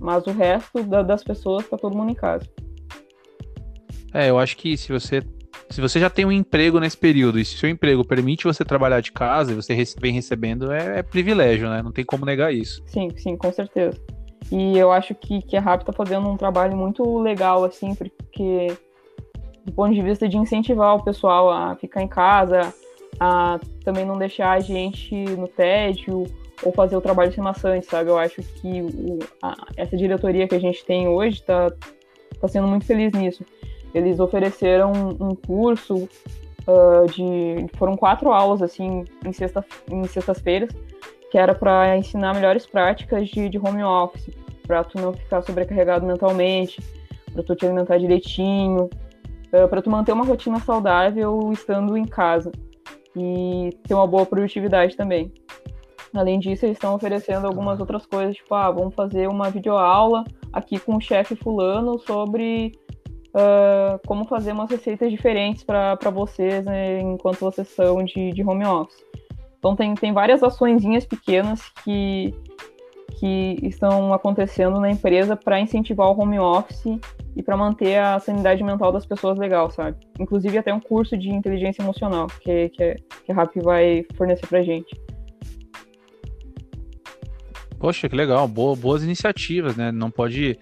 Mas 0.00 0.26
o 0.26 0.32
resto 0.32 0.82
da, 0.82 1.02
das 1.02 1.22
pessoas 1.22 1.68
tá 1.68 1.78
todo 1.78 1.96
mundo 1.96 2.10
em 2.10 2.14
casa. 2.14 2.48
É, 4.12 4.30
eu 4.30 4.38
acho 4.38 4.56
que 4.56 4.76
se 4.76 4.92
você 4.92 5.22
se 5.70 5.80
você 5.80 5.98
já 5.98 6.10
tem 6.10 6.24
um 6.24 6.30
emprego 6.30 6.78
nesse 6.78 6.96
período 6.96 7.38
e 7.38 7.44
se 7.44 7.56
seu 7.56 7.68
emprego 7.68 8.04
permite 8.04 8.44
você 8.44 8.64
trabalhar 8.64 9.00
de 9.00 9.10
casa 9.10 9.50
e 9.50 9.54
você 9.54 9.74
vem 9.98 10.12
recebendo, 10.12 10.70
é, 10.70 11.00
é, 11.00 11.02
privilégio, 11.02 11.68
né? 11.68 11.82
Não 11.82 11.90
tem 11.90 12.04
como 12.04 12.24
negar 12.24 12.54
isso. 12.54 12.82
Sim, 12.86 13.08
sim, 13.16 13.36
com 13.36 13.50
certeza. 13.52 13.98
E 14.52 14.78
eu 14.78 14.92
acho 14.92 15.14
que, 15.14 15.42
que 15.42 15.56
a 15.56 15.60
RAP 15.60 15.82
tá 15.82 15.92
fazendo 15.92 16.28
um 16.28 16.36
trabalho 16.36 16.76
muito 16.76 17.18
legal, 17.18 17.64
assim, 17.64 17.94
porque 17.94 18.76
do 19.64 19.72
ponto 19.72 19.94
de 19.94 20.02
vista 20.02 20.28
de 20.28 20.36
incentivar 20.36 20.96
o 20.96 21.04
pessoal 21.04 21.50
a 21.50 21.74
ficar 21.76 22.02
em 22.02 22.08
casa, 22.08 22.72
a 23.18 23.58
também 23.84 24.04
não 24.04 24.18
deixar 24.18 24.52
a 24.52 24.60
gente 24.60 25.14
no 25.14 25.48
tédio, 25.48 26.24
ou 26.62 26.72
fazer 26.72 26.96
o 26.96 27.00
trabalho 27.00 27.32
sem 27.32 27.42
maçante, 27.42 27.86
sabe? 27.86 28.10
Eu 28.10 28.18
acho 28.18 28.42
que 28.42 28.82
o, 28.82 29.18
a, 29.42 29.54
essa 29.76 29.96
diretoria 29.96 30.46
que 30.46 30.54
a 30.54 30.60
gente 30.60 30.84
tem 30.84 31.08
hoje 31.08 31.40
está 31.40 31.70
tá 32.40 32.48
sendo 32.48 32.66
muito 32.66 32.86
feliz 32.86 33.12
nisso. 33.12 33.44
Eles 33.94 34.18
ofereceram 34.18 34.92
um, 34.92 35.28
um 35.28 35.34
curso 35.34 36.08
uh, 36.66 37.06
de. 37.12 37.66
Foram 37.76 37.96
quatro 37.96 38.32
aulas, 38.32 38.62
assim, 38.62 39.04
em, 39.24 39.32
sexta, 39.32 39.64
em 39.90 40.04
sextas-feiras, 40.04 40.70
que 41.30 41.38
era 41.38 41.54
para 41.54 41.96
ensinar 41.96 42.34
melhores 42.34 42.66
práticas 42.66 43.28
de, 43.28 43.48
de 43.48 43.58
home 43.58 43.84
office, 43.84 44.30
para 44.66 44.82
tu 44.82 45.00
não 45.00 45.12
ficar 45.12 45.42
sobrecarregado 45.42 46.06
mentalmente, 46.06 46.82
para 47.32 47.42
tu 47.42 47.54
te 47.54 47.66
alimentar 47.66 47.98
direitinho, 47.98 48.88
uh, 49.54 49.68
para 49.68 49.80
tu 49.80 49.90
manter 49.90 50.12
uma 50.12 50.24
rotina 50.24 50.58
saudável 50.60 51.50
estando 51.52 51.96
em 51.96 52.04
casa 52.04 52.50
e 53.16 53.70
ter 53.86 53.94
uma 53.94 54.06
boa 54.06 54.26
produtividade 54.26 54.96
também. 54.96 55.32
Além 56.12 56.38
disso, 56.38 56.64
eles 56.64 56.76
estão 56.76 56.94
oferecendo 56.94 57.46
algumas 57.46 57.80
outras 57.80 58.06
coisas, 58.06 58.36
tipo, 58.36 58.54
ah, 58.54 58.70
vamos 58.70 58.94
fazer 58.94 59.28
uma 59.28 59.50
videoaula 59.50 60.24
aqui 60.52 60.78
com 60.78 60.96
o 60.96 61.00
chefe 61.00 61.34
fulano 61.34 61.98
sobre 61.98 62.72
uh, 63.30 63.98
como 64.06 64.24
fazer 64.24 64.52
umas 64.52 64.70
receitas 64.70 65.10
diferentes 65.10 65.64
para 65.64 65.96
vocês 66.12 66.64
né, 66.64 67.00
enquanto 67.00 67.40
vocês 67.40 67.68
estão 67.68 68.02
de, 68.04 68.30
de 68.32 68.44
home 68.44 68.64
office. 68.64 69.04
Então 69.58 69.74
tem, 69.74 69.94
tem 69.94 70.12
várias 70.12 70.42
açõezinhas 70.42 71.04
pequenas 71.04 71.68
que, 71.82 72.32
que 73.18 73.58
estão 73.62 74.12
acontecendo 74.14 74.78
na 74.78 74.90
empresa 74.90 75.34
para 75.34 75.58
incentivar 75.58 76.08
o 76.08 76.20
home 76.20 76.38
office 76.38 77.00
e 77.36 77.42
para 77.42 77.56
manter 77.56 77.98
a 77.98 78.18
sanidade 78.20 78.62
mental 78.62 78.92
das 78.92 79.04
pessoas 79.04 79.38
legal, 79.38 79.70
sabe? 79.70 79.96
Inclusive 80.18 80.58
até 80.58 80.72
um 80.72 80.80
curso 80.80 81.16
de 81.16 81.28
inteligência 81.28 81.82
emocional 81.82 82.26
que, 82.40 82.68
que, 82.70 82.94
que 83.24 83.32
a 83.32 83.34
RAP 83.34 83.56
vai 83.62 84.04
fornecer 84.16 84.46
para 84.46 84.62
gente. 84.62 84.94
Poxa, 87.78 88.08
que 88.08 88.16
legal, 88.16 88.46
Boa, 88.48 88.74
boas 88.76 89.02
iniciativas, 89.02 89.76
né? 89.76 89.90
Não 89.90 90.10
pode 90.10 90.58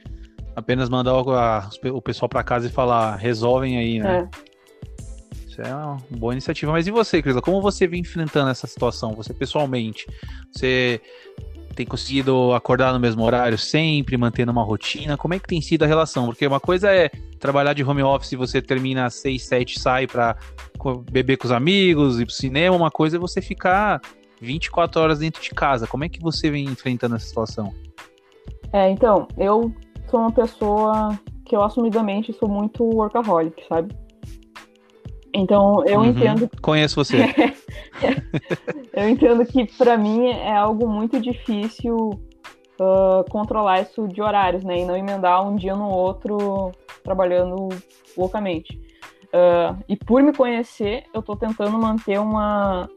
apenas 0.57 0.89
mandar 0.89 1.15
o, 1.15 1.31
a, 1.33 1.69
o 1.93 2.03
pessoal 2.03 2.29
para 2.29 2.43
casa 2.43 2.67
e 2.67 2.71
falar, 2.71 3.17
resolvem 3.17 3.79
aí, 3.79 3.99
né? 4.01 4.29
É. 4.29 4.53
Isso 5.47 5.61
é 5.61 5.75
uma 5.75 5.99
boa 6.11 6.33
iniciativa. 6.33 6.73
Mas 6.73 6.87
e 6.87 6.91
você, 6.91 7.21
Cris? 7.21 7.39
Como 7.41 7.61
você 7.61 7.87
vem 7.87 8.01
enfrentando 8.01 8.49
essa 8.49 8.67
situação? 8.67 9.13
Você 9.13 9.35
pessoalmente? 9.35 10.07
Você 10.51 10.99
tem 11.73 11.87
conseguido 11.87 12.53
acordar 12.53 12.93
no 12.93 13.01
mesmo 13.01 13.23
horário 13.25 13.57
sempre, 13.59 14.17
mantendo 14.17 14.53
uma 14.53 14.63
rotina? 14.63 15.17
Como 15.17 15.35
é 15.35 15.39
que 15.39 15.47
tem 15.47 15.61
sido 15.61 15.85
a 15.85 15.87
relação? 15.87 16.27
Porque 16.27 16.47
uma 16.47 16.61
coisa 16.61 16.91
é 16.91 17.11
trabalhar 17.39 17.73
de 17.73 17.83
home 17.83 18.03
office 18.03 18.33
você 18.33 18.61
termina 18.61 19.07
às 19.07 19.15
6, 19.15 19.43
7, 19.43 19.81
sai 19.81 20.07
para 20.07 20.37
beber 21.11 21.37
com 21.37 21.47
os 21.47 21.53
amigos, 21.53 22.21
ir 22.21 22.27
pro 22.27 22.35
cinema. 22.35 22.77
Uma 22.77 22.91
coisa 22.91 23.17
é 23.17 23.21
você 23.21 23.41
ficar 23.41 24.01
24 24.41 25.01
horas 25.01 25.19
dentro 25.21 25.43
de 25.43 25.51
casa. 25.51 25.87
Como 25.87 26.05
é 26.05 26.09
que 26.09 26.21
você 26.21 26.51
vem 26.51 26.65
enfrentando 26.65 27.17
essa 27.17 27.27
situação? 27.27 27.73
É, 28.73 28.91
então, 28.91 29.29
eu 29.39 29.73
sou 30.11 30.21
uma 30.21 30.33
pessoa 30.33 31.19
que 31.45 31.55
eu 31.55 31.63
assumidamente 31.63 32.33
sou 32.33 32.49
muito 32.49 32.83
workaholic, 32.85 33.63
sabe? 33.69 33.95
Então, 35.35 35.85
eu 35.87 36.01
uhum, 36.01 36.07
entendo. 36.07 36.51
Conheço 36.61 37.03
você. 37.03 37.17
eu 38.93 39.09
entendo 39.09 39.45
que 39.47 39.65
para 39.77 39.97
mim 39.97 40.27
é 40.29 40.55
algo 40.55 40.87
muito 40.87 41.19
difícil 41.19 42.21
uh, 42.79 43.29
controlar 43.31 43.81
isso 43.81 44.07
de 44.07 44.21
horários, 44.21 44.63
né? 44.63 44.81
E 44.81 44.85
não 44.85 44.97
emendar 44.97 45.47
um 45.47 45.57
dia 45.57 45.75
no 45.75 45.89
outro 45.89 46.73
trabalhando 47.03 47.69
loucamente. 48.17 48.79
Uh, 49.29 49.83
e 49.89 49.97
por 49.97 50.23
me 50.23 50.35
conhecer, 50.35 51.05
eu 51.15 51.23
tô 51.23 51.35
tentando 51.35 51.79
manter 51.79 52.21
uma, 52.21 52.89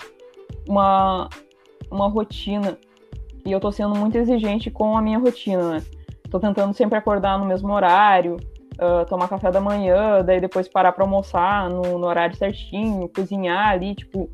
uma, 0.67 1.29
uma 1.89 2.07
rotina. 2.09 2.77
E 3.45 3.51
eu 3.51 3.59
tô 3.59 3.71
sendo 3.71 3.95
muito 3.95 4.17
exigente 4.17 4.69
com 4.69 4.97
a 4.97 5.01
minha 5.01 5.19
rotina, 5.19 5.75
né? 5.75 5.83
Tô 6.29 6.39
tentando 6.39 6.73
sempre 6.73 6.97
acordar 6.97 7.39
no 7.39 7.45
mesmo 7.45 7.71
horário, 7.71 8.35
uh, 8.79 9.05
tomar 9.07 9.27
café 9.27 9.51
da 9.51 9.59
manhã, 9.59 10.23
daí 10.23 10.39
depois 10.39 10.67
parar 10.67 10.91
para 10.91 11.03
almoçar 11.03 11.69
no, 11.69 11.97
no, 11.97 12.05
horário 12.05 12.35
certinho, 12.35 13.09
cozinhar 13.09 13.69
ali, 13.69 13.95
tipo, 13.95 14.29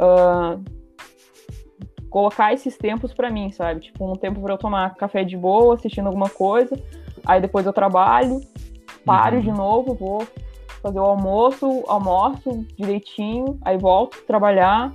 uh, 0.00 0.62
colocar 2.10 2.52
esses 2.52 2.76
tempos 2.76 3.12
para 3.12 3.30
mim, 3.30 3.50
sabe? 3.50 3.80
Tipo, 3.80 4.10
um 4.10 4.14
tempo 4.14 4.40
para 4.40 4.54
eu 4.54 4.58
tomar 4.58 4.94
café 4.94 5.24
de 5.24 5.36
boa, 5.36 5.74
assistindo 5.74 6.06
alguma 6.06 6.28
coisa, 6.28 6.78
aí 7.24 7.40
depois 7.40 7.66
eu 7.66 7.72
trabalho, 7.72 8.40
paro 9.04 9.36
uhum. 9.36 9.42
de 9.42 9.52
novo, 9.52 9.94
vou 9.94 10.26
fazer 10.82 11.00
o 11.00 11.04
almoço, 11.04 11.84
almoço 11.88 12.64
direitinho, 12.76 13.58
aí 13.62 13.76
volto 13.76 14.22
trabalhar, 14.26 14.92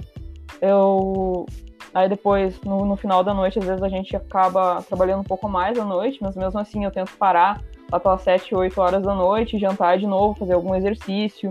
eu 0.61 1.45
Aí 1.93 2.07
depois, 2.07 2.59
no, 2.61 2.85
no, 2.85 2.95
final 2.95 3.21
da 3.21 3.33
noite, 3.33 3.59
às 3.59 3.65
vezes 3.65 3.83
a 3.83 3.89
gente 3.89 4.15
acaba 4.15 4.81
trabalhando 4.83 5.19
um 5.19 5.25
pouco 5.25 5.49
mais 5.49 5.77
à 5.77 5.83
noite, 5.83 6.19
mas 6.21 6.37
mesmo 6.37 6.57
assim 6.57 6.85
eu 6.85 6.91
tento 6.91 7.11
parar 7.17 7.61
lá 7.91 7.99
pelas 7.99 8.21
7, 8.21 8.55
8 8.55 8.79
horas 8.79 9.03
da 9.03 9.13
noite, 9.13 9.59
jantar 9.59 9.97
de 9.97 10.07
novo, 10.07 10.39
fazer 10.39 10.53
algum 10.53 10.73
exercício, 10.73 11.49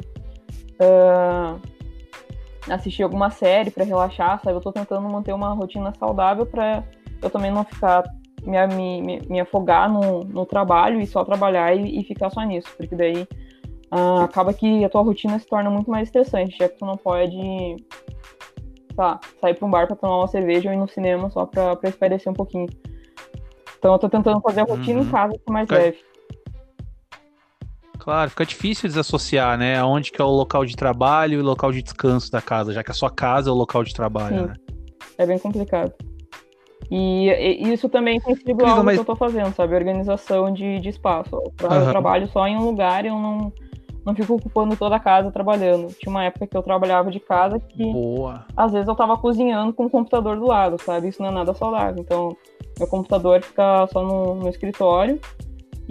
uh, 0.81 1.61
assistir 2.73 3.03
alguma 3.03 3.31
série 3.31 3.71
para 3.71 3.85
relaxar, 3.85 4.41
sabe? 4.43 4.57
Eu 4.57 4.61
tô 4.61 4.73
tentando 4.73 5.09
manter 5.09 5.33
uma 5.33 5.53
rotina 5.53 5.93
saudável 5.99 6.47
para 6.47 6.83
eu 7.23 7.29
também 7.29 7.51
não 7.51 7.65
ficar 7.65 8.05
me, 8.43 9.03
me, 9.03 9.21
me 9.29 9.41
afogar 9.41 9.91
no, 9.93 10.25
no 10.25 10.47
trabalho 10.47 11.01
e 11.01 11.07
só 11.07 11.25
trabalhar 11.25 11.75
e, 11.75 12.01
e 12.01 12.05
ficar 12.05 12.31
só 12.31 12.41
nisso, 12.43 12.69
porque 12.77 12.97
daí 12.97 13.27
uh, 13.93 14.23
acaba 14.23 14.55
que 14.55 14.85
a 14.85 14.89
tua 14.89 15.03
rotina 15.03 15.39
se 15.39 15.47
torna 15.47 15.71
muito 15.71 15.91
mais 15.91 16.09
estressante, 16.09 16.57
já 16.59 16.69
que 16.69 16.79
tu 16.79 16.87
não 16.87 16.97
pode 16.97 17.77
tá, 18.97 19.21
sair 19.41 19.55
para 19.55 19.67
um 19.67 19.71
bar 19.71 19.87
para 19.87 19.97
tomar 19.97 20.17
uma 20.17 20.29
cerveja 20.29 20.71
ou 20.71 20.75
ir 20.75 20.79
no 20.79 20.89
cinema 20.89 21.29
só 21.31 21.45
para 21.45 21.79
espairecer 21.85 22.33
um 22.33 22.37
pouquinho. 22.37 22.69
Então 23.79 23.93
eu 23.93 23.99
tô 23.99 24.09
tentando 24.09 24.41
fazer 24.41 24.61
a 24.61 24.65
rotina 24.65 25.01
uhum. 25.01 25.07
em 25.07 25.11
casa 25.11 25.35
é 25.35 25.53
mais 25.53 25.69
leve. 25.69 25.99
Claro, 28.01 28.31
fica 28.31 28.47
difícil 28.47 28.89
desassociar, 28.89 29.59
né? 29.59 29.79
Aonde 29.79 30.11
que 30.11 30.21
é 30.21 30.25
o 30.25 30.31
local 30.31 30.65
de 30.65 30.75
trabalho 30.75 31.35
e 31.35 31.43
o 31.43 31.45
local 31.45 31.71
de 31.71 31.83
descanso 31.83 32.33
da 32.33 32.41
casa, 32.41 32.73
já 32.73 32.83
que 32.83 32.91
a 32.91 32.95
sua 32.95 33.11
casa 33.11 33.51
é 33.51 33.53
o 33.53 33.57
local 33.57 33.85
de 33.85 33.95
trabalho, 33.95 34.39
Sim. 34.39 34.47
né? 34.47 34.55
É 35.19 35.27
bem 35.27 35.39
complicado. 35.39 35.93
E, 36.91 37.29
e, 37.29 37.73
isso 37.73 37.89
também 37.89 38.19
Cris, 38.19 38.43
algo 38.65 38.83
mas... 38.83 38.97
que 38.97 39.01
eu 39.03 39.05
tô 39.05 39.15
fazendo, 39.15 39.55
sabe? 39.55 39.75
Organização 39.75 40.51
de, 40.53 40.81
de 40.81 40.89
espaço. 40.89 41.31
Eu, 41.37 41.69
uhum. 41.69 41.91
trabalho 41.91 42.27
só 42.29 42.49
em 42.49 42.57
um 42.57 42.65
lugar 42.65 43.05
e 43.05 43.09
eu 43.09 43.15
não, 43.15 43.53
não 44.05 44.15
fico 44.15 44.35
ocupando 44.35 44.75
toda 44.77 44.97
a 44.97 45.01
casa 45.01 45.31
trabalhando. 45.31 45.89
Tinha 45.89 46.11
uma 46.11 46.25
época 46.25 46.47
que 46.47 46.57
eu 46.57 46.63
trabalhava 46.63 47.11
de 47.11 47.21
casa 47.21 47.61
que 47.61 47.85
Boa. 47.93 48.47
às 48.57 48.73
vezes 48.73 48.89
eu 48.89 48.97
tava 48.97 49.17
cozinhando 49.19 49.73
com 49.73 49.85
o 49.85 49.91
computador 49.91 50.39
do 50.39 50.47
lado, 50.47 50.83
sabe? 50.83 51.09
Isso 51.09 51.23
não 51.23 51.29
é 51.29 51.33
nada 51.33 51.55
saudável. 51.55 52.01
Então, 52.01 52.37
meu 52.79 52.89
computador 52.89 53.43
fica 53.43 53.87
só 53.93 54.03
no, 54.03 54.35
no 54.37 54.49
escritório 54.49 55.21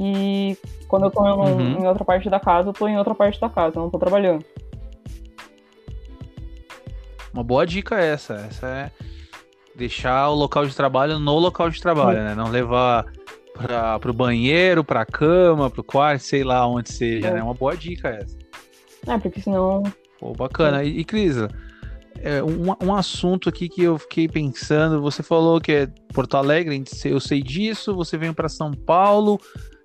e 0.02 0.58
quando 0.88 1.08
eu 1.08 1.12
tô 1.12 1.28
em, 1.28 1.32
uhum. 1.32 1.82
em, 1.82 1.86
outra 1.86 2.06
parte 2.06 2.30
da 2.30 2.40
casa, 2.40 2.70
eu 2.70 2.74
tô 2.74 2.88
em 2.88 2.98
outra 2.98 3.14
parte 3.14 3.38
da 3.38 3.50
casa, 3.50 3.78
não 3.78 3.90
tô 3.90 4.00
trabalhando. 4.00 4.46
Uma 7.34 7.44
boa 7.44 7.68
dica 7.68 8.00
essa. 8.00 8.36
Essa 8.36 8.68
é 8.68 8.92
deixar 9.76 10.30
o 10.30 10.36
local 10.36 10.66
de 10.66 10.74
trabalho 10.74 11.20
no 11.20 11.38
local 11.38 11.70
de 11.70 11.82
trabalho, 11.82 12.24
né? 12.24 12.34
Não 12.34 12.50
levar 12.50 13.06
para 13.54 14.00
pro 14.00 14.14
banheiro, 14.14 14.86
pra 14.86 15.06
cama, 15.06 15.70
pro 15.70 15.84
quarto, 15.84 16.22
sei 16.22 16.46
lá 16.46 16.66
onde 16.66 16.94
seja, 16.94 17.28
é. 17.28 17.34
né? 17.34 17.44
Uma 17.44 17.54
boa 17.54 17.76
dica 17.76 18.08
essa. 18.08 18.38
É, 19.06 19.18
porque 19.18 19.42
senão. 19.42 19.84
Pô, 20.18 20.32
bacana. 20.32 20.82
E, 20.82 21.00
e 21.00 21.04
Cris, 21.04 21.36
é, 22.22 22.42
um, 22.42 22.88
um 22.88 22.96
assunto 22.96 23.50
aqui 23.50 23.68
que 23.68 23.84
eu 23.84 23.98
fiquei 23.98 24.30
pensando, 24.30 25.02
você 25.02 25.22
falou 25.22 25.60
que 25.60 25.72
é 25.74 25.88
Porto 26.14 26.38
Alegre, 26.38 26.82
eu 27.04 27.20
sei 27.20 27.42
disso, 27.42 27.94
você 27.94 28.18
veio 28.18 28.34
para 28.34 28.48
São 28.48 28.74
Paulo, 28.74 29.40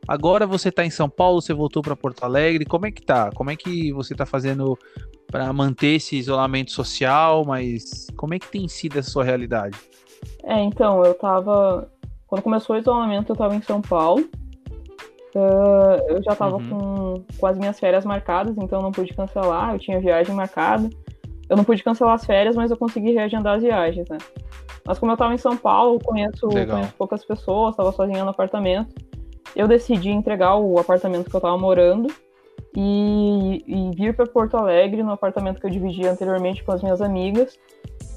Agora 0.06 0.46
você 0.46 0.68
está 0.68 0.84
em 0.84 0.90
São 0.90 1.08
Paulo, 1.08 1.40
você 1.40 1.54
voltou 1.54 1.82
para 1.82 1.96
Porto 1.96 2.24
Alegre. 2.24 2.64
Como 2.64 2.86
é 2.86 2.90
que 2.90 3.02
tá? 3.02 3.30
Como 3.34 3.50
é 3.50 3.56
que 3.56 3.92
você 3.92 4.12
está 4.12 4.26
fazendo 4.26 4.78
para 5.26 5.50
manter 5.52 5.96
esse 5.96 6.16
isolamento 6.16 6.70
social? 6.72 7.44
Mas 7.44 8.08
como 8.16 8.34
é 8.34 8.38
que 8.38 8.48
tem 8.48 8.68
sido 8.68 8.98
essa 8.98 9.10
sua 9.10 9.24
realidade? 9.24 9.78
É, 10.44 10.60
então, 10.62 11.04
eu 11.04 11.14
tava. 11.14 11.88
Quando 12.26 12.42
começou 12.42 12.76
o 12.76 12.78
isolamento, 12.78 13.30
eu 13.30 13.34
estava 13.34 13.54
em 13.54 13.62
São 13.62 13.80
Paulo. 13.80 14.28
Uh, 15.34 15.98
eu 16.08 16.22
já 16.22 16.32
estava 16.32 16.56
uhum. 16.56 16.68
com, 16.68 17.24
com 17.38 17.46
as 17.46 17.58
minhas 17.58 17.80
férias 17.80 18.04
marcadas, 18.04 18.56
então 18.56 18.80
não 18.80 18.92
pude 18.92 19.12
cancelar. 19.14 19.74
Eu 19.74 19.78
tinha 19.78 20.00
viagem 20.00 20.34
marcada. 20.34 20.88
Eu 21.48 21.56
não 21.56 21.64
pude 21.64 21.82
cancelar 21.82 22.14
as 22.14 22.24
férias, 22.24 22.56
mas 22.56 22.70
eu 22.70 22.76
consegui 22.76 23.12
reagendar 23.12 23.56
as 23.56 23.62
viagens, 23.62 24.08
né? 24.08 24.18
Mas 24.86 24.98
como 24.98 25.12
eu 25.12 25.14
estava 25.14 25.34
em 25.34 25.38
São 25.38 25.56
Paulo, 25.56 25.98
conheço, 26.02 26.46
conheço 26.46 26.94
poucas 26.96 27.24
pessoas, 27.24 27.72
estava 27.72 27.90
sozinha 27.92 28.22
no 28.22 28.30
apartamento 28.30 28.94
eu 29.54 29.68
decidi 29.68 30.10
entregar 30.10 30.56
o 30.56 30.78
apartamento 30.78 31.30
que 31.30 31.36
eu 31.36 31.38
estava 31.38 31.56
morando 31.56 32.12
e, 32.76 33.64
e 33.66 33.96
vir 33.96 34.14
para 34.14 34.26
Porto 34.26 34.56
Alegre, 34.56 35.02
no 35.02 35.12
apartamento 35.12 35.60
que 35.60 35.66
eu 35.66 35.70
dividia 35.70 36.10
anteriormente 36.10 36.64
com 36.64 36.72
as 36.72 36.82
minhas 36.82 37.00
amigas, 37.00 37.58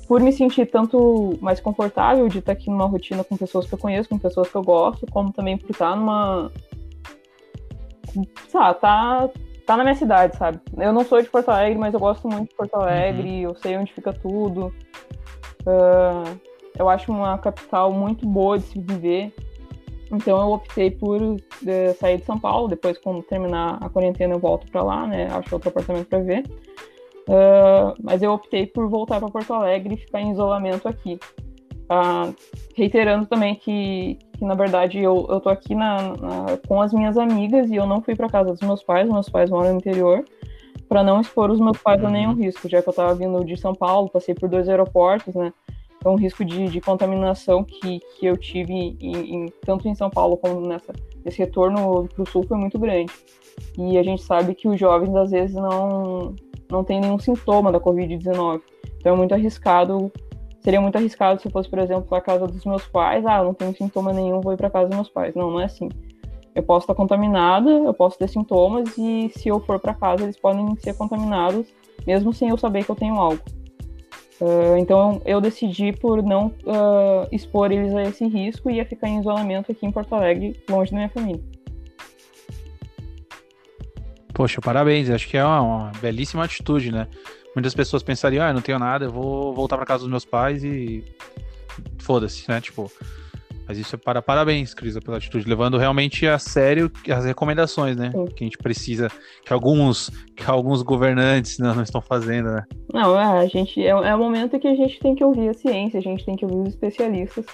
por 0.08 0.22
me 0.22 0.32
sentir 0.32 0.66
tanto 0.68 1.38
mais 1.42 1.60
confortável 1.60 2.28
de 2.28 2.40
estar 2.40 2.54
aqui 2.54 2.70
numa 2.70 2.86
rotina 2.86 3.24
com 3.24 3.38
pessoas 3.38 3.68
que 3.68 3.74
eu 3.74 3.78
conheço, 3.78 4.10
com 4.10 4.18
pessoas 4.18 4.50
que 4.50 4.56
eu 4.56 4.64
gosto, 4.64 5.06
como 5.12 5.32
também 5.32 5.58
por 5.58 5.70
estar 5.70 5.96
numa. 5.96 6.52
Sabe, 8.48 8.80
tá, 8.80 9.30
tá 9.66 9.78
na 9.78 9.84
minha 9.84 9.96
cidade, 9.96 10.38
sabe? 10.38 10.60
Eu 10.78 10.94
não 10.94 11.04
sou 11.04 11.22
de 11.22 11.30
Porto 11.30 11.50
Alegre, 11.50 11.78
mas 11.78 11.94
eu 11.94 12.00
gosto 12.00 12.28
muito 12.28 12.50
de 12.50 12.56
Porto 12.56 12.76
Alegre, 12.76 13.46
uhum. 13.46 13.52
eu 13.52 13.56
sei 13.56 13.78
onde 13.78 13.94
fica 13.94 14.14
tudo. 14.14 14.74
Uh, 15.62 16.40
eu 16.80 16.88
acho 16.88 17.12
uma 17.12 17.38
capital 17.38 17.92
muito 17.92 18.26
boa 18.26 18.58
de 18.58 18.66
se 18.66 18.80
viver. 18.80 19.34
Então 20.12 20.40
eu 20.40 20.52
optei 20.52 20.92
por 20.92 21.20
de, 21.62 21.94
sair 21.94 22.18
de 22.18 22.26
São 22.26 22.40
Paulo, 22.40 22.68
depois 22.68 22.98
quando 22.98 23.22
terminar 23.24 23.78
a 23.82 23.90
quarentena 23.90 24.34
eu 24.34 24.40
volto 24.40 24.70
para 24.72 24.84
lá, 24.84 25.06
né? 25.08 25.28
Acho 25.32 25.56
outro 25.56 25.70
apartamento 25.70 26.08
para 26.08 26.20
ver. 26.20 26.44
Uh, 27.28 27.94
mas 28.02 28.24
eu 28.24 28.32
optei 28.32 28.66
por 28.66 28.88
voltar 28.90 29.20
para 29.20 29.30
Porto 29.30 29.54
Alegre 29.54 29.96
e 29.96 29.98
ficar 29.98 30.22
em 30.22 30.32
isolamento 30.32 30.88
aqui. 30.88 31.20
Uh, 31.90 32.34
reiterando 32.76 33.26
também 33.26 33.56
que, 33.56 34.18
que, 34.38 34.46
na 34.46 34.56
verdade, 34.56 35.00
eu, 35.00 35.26
eu 35.30 35.40
tô 35.40 35.50
aqui 35.50 35.76
na, 35.76 36.02
na, 36.02 36.58
com 36.68 36.82
as 36.82 36.94
minhas 36.94 37.18
amigas 37.18 37.70
e 37.70 37.76
eu 37.76 37.86
não 37.86 38.02
fui 38.02 38.16
para 38.16 38.30
casa 38.30 38.52
dos 38.52 38.62
meus 38.62 38.84
pais, 38.84 39.10
meus 39.10 39.30
pais 39.30 39.50
moram 39.50 39.72
no 39.72 39.78
interior, 39.78 40.24
para 40.88 41.04
não 41.04 41.20
expor 41.20 41.50
os 41.50 41.60
meus 41.60 41.78
pais 41.78 42.04
a 42.04 42.10
nenhum 42.10 42.34
risco, 42.34 42.70
já 42.70 42.82
que 42.82 42.88
eu 42.88 42.92
estava 42.92 43.14
vindo 43.14 43.44
de 43.44 43.58
São 43.58 43.74
Paulo, 43.74 44.10
passei 44.10 44.34
por 44.34 44.48
dois 44.48 44.70
aeroportos, 44.70 45.34
né? 45.36 45.52
Então, 46.08 46.16
o 46.16 46.18
risco 46.18 46.46
de, 46.46 46.70
de 46.70 46.80
contaminação 46.80 47.66
que, 47.66 48.00
que 48.18 48.26
eu 48.26 48.38
tive 48.38 48.74
em, 48.74 48.96
em, 49.02 49.46
tanto 49.66 49.90
em 49.90 49.94
São 49.94 50.10
Paulo 50.10 50.38
como 50.38 50.66
nessa, 50.66 50.94
nesse 51.26 51.40
retorno 51.40 52.08
para 52.08 52.24
o 52.24 52.26
sul 52.26 52.46
foi 52.48 52.56
muito 52.56 52.80
grande. 52.80 53.12
E 53.78 53.98
a 53.98 54.04
gente 54.04 54.22
sabe 54.22 54.56
que 54.56 54.70
os 54.70 54.80
jovens, 54.80 55.14
às 55.14 55.32
vezes, 55.32 55.58
não, 55.58 56.34
não 56.72 56.82
têm 56.82 57.02
nenhum 57.02 57.20
sintoma 57.20 57.74
da 57.74 57.80
Covid-19. 57.82 58.62
Então, 58.98 59.16
é 59.16 59.18
muito 59.18 59.34
arriscado. 59.34 60.10
Seria 60.62 60.80
muito 60.80 60.96
arriscado 60.96 61.42
se 61.42 61.50
fosse, 61.50 61.70
por 61.70 61.80
exemplo, 61.80 62.04
para 62.04 62.22
casa 62.22 62.48
dos 62.48 62.64
meus 62.64 62.88
pais. 62.88 63.26
Ah, 63.26 63.40
eu 63.40 63.44
não 63.44 63.54
tenho 63.54 63.76
sintoma 63.76 64.14
nenhum, 64.14 64.40
vou 64.40 64.54
ir 64.54 64.58
para 64.58 64.70
casa 64.70 64.88
dos 64.88 64.96
meus 64.96 65.10
pais. 65.10 65.36
Não, 65.36 65.52
não 65.52 65.60
é 65.60 65.66
assim. 65.66 65.90
Eu 66.56 66.64
posso 66.64 66.86
estar 66.86 66.96
contaminada, 66.96 67.70
eu 67.70 67.94
posso 67.94 68.18
ter 68.18 68.30
sintomas, 68.30 68.98
e 68.98 69.30
se 69.36 69.50
eu 69.50 69.60
for 69.60 69.78
para 69.78 69.94
casa, 69.94 70.24
eles 70.24 70.40
podem 70.40 70.74
ser 70.78 70.96
contaminados, 70.96 71.68
mesmo 72.06 72.32
sem 72.32 72.48
eu 72.48 72.58
saber 72.58 72.86
que 72.86 72.92
eu 72.92 72.96
tenho 72.96 73.16
algo. 73.16 73.42
Uh, 74.40 74.78
então 74.78 75.20
eu 75.26 75.42
decidi 75.42 75.92
por 75.92 76.22
não 76.22 76.48
uh, 76.48 77.28
expor 77.32 77.72
eles 77.72 77.94
a 77.96 78.04
esse 78.04 78.26
risco 78.28 78.70
e 78.70 78.76
ia 78.76 78.86
ficar 78.86 79.08
em 79.08 79.20
isolamento 79.20 79.72
aqui 79.72 79.86
em 79.86 79.92
Porto 79.92 80.14
Alegre, 80.14 80.60
longe 80.70 80.92
da 80.92 80.98
minha 80.98 81.10
família. 81.10 81.42
Poxa, 84.34 84.62
parabéns. 84.62 85.10
Acho 85.10 85.28
que 85.28 85.36
é 85.36 85.44
uma, 85.44 85.62
uma 85.62 85.92
belíssima 86.00 86.44
atitude, 86.44 86.92
né? 86.92 87.08
Muitas 87.56 87.74
pessoas 87.74 88.04
pensariam, 88.04 88.46
ah, 88.46 88.50
eu 88.50 88.54
não 88.54 88.62
tenho 88.62 88.78
nada, 88.78 89.06
eu 89.06 89.12
vou 89.12 89.52
voltar 89.52 89.78
para 89.78 89.86
casa 89.88 90.04
dos 90.04 90.12
meus 90.12 90.26
pais 90.26 90.64
e 90.64 91.04
foda-se, 91.98 92.48
né? 92.48 92.62
Tipo, 92.62 92.92
mas 93.68 93.78
isso 93.78 93.96
é 93.96 93.98
para 93.98 94.22
parabéns, 94.22 94.74
Cris, 94.74 94.98
pela 95.00 95.18
atitude, 95.18 95.48
levando 95.48 95.78
realmente 95.78 96.26
a 96.26 96.40
sério 96.40 96.92
as 97.10 97.26
recomendações, 97.26 97.98
né? 97.98 98.12
Sim. 98.12 98.26
Que 98.26 98.44
a 98.44 98.48
gente 98.48 98.58
precisa, 98.58 99.10
que 99.46 99.52
alguns, 99.52 100.10
que 100.36 100.50
alguns 100.50 100.82
governantes 100.82 101.60
não, 101.60 101.76
não 101.76 101.84
estão 101.84 102.02
fazendo, 102.02 102.50
né? 102.52 102.64
Não, 102.94 103.20
é, 103.20 103.40
a 103.40 103.48
gente 103.48 103.82
é, 103.84 103.90
é 103.90 104.16
o 104.16 104.18
momento 104.18 104.60
que 104.60 104.68
a 104.68 104.76
gente 104.76 105.00
tem 105.00 105.16
que 105.16 105.24
ouvir 105.24 105.50
a 105.50 105.54
ciência, 105.54 106.00
a 106.00 106.04
gente 106.04 106.26
tem 106.26 106.36
que 106.36 106.46
ouvir 106.46 106.60
os 106.60 106.70
especialistas. 106.70 107.46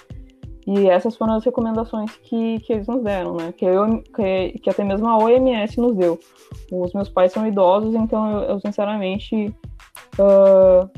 E 0.65 0.87
essas 0.87 1.17
foram 1.17 1.33
as 1.33 1.43
recomendações 1.43 2.15
que, 2.23 2.59
que 2.59 2.73
eles 2.73 2.87
nos 2.87 3.03
deram, 3.03 3.35
né? 3.35 3.51
Que, 3.51 3.65
eu, 3.65 4.01
que, 4.15 4.59
que 4.59 4.69
até 4.69 4.83
mesmo 4.83 5.07
a 5.07 5.17
OMS 5.17 5.77
nos 5.79 5.95
deu. 5.95 6.19
Os 6.71 6.93
meus 6.93 7.09
pais 7.09 7.33
são 7.33 7.45
idosos, 7.45 7.93
então 7.95 8.31
eu, 8.31 8.41
eu 8.43 8.59
sinceramente 8.61 9.53
uh, 10.19 10.89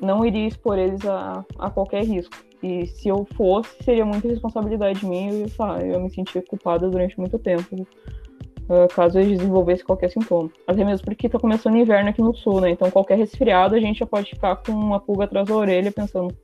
não 0.00 0.24
iria 0.24 0.46
expor 0.46 0.78
eles 0.78 1.04
a, 1.04 1.44
a 1.58 1.70
qualquer 1.70 2.04
risco. 2.04 2.34
E 2.64 2.86
se 2.86 3.08
eu 3.08 3.28
fosse, 3.36 3.68
seria 3.84 4.06
muita 4.06 4.26
responsabilidade 4.26 5.04
minha 5.04 5.30
e 5.34 5.42
eu, 5.42 5.92
eu 5.92 6.00
me 6.00 6.08
sentia 6.08 6.40
culpada 6.40 6.88
durante 6.88 7.20
muito 7.20 7.38
tempo, 7.38 7.76
uh, 7.82 8.88
caso 8.94 9.18
eu 9.18 9.26
desenvolvesse 9.26 9.84
qualquer 9.84 10.10
sintoma. 10.10 10.50
Até 10.66 10.82
mesmo 10.82 11.04
porque 11.04 11.28
tá 11.28 11.38
começando 11.38 11.76
inverno 11.76 12.08
aqui 12.08 12.22
no 12.22 12.34
sul, 12.34 12.62
né? 12.62 12.70
Então 12.70 12.90
qualquer 12.90 13.18
resfriado 13.18 13.74
a 13.74 13.78
gente 13.78 13.98
já 13.98 14.06
pode 14.06 14.30
ficar 14.30 14.56
com 14.56 14.72
uma 14.72 14.98
pulga 14.98 15.24
atrás 15.24 15.46
da 15.46 15.54
orelha 15.54 15.92
pensando 15.92 16.34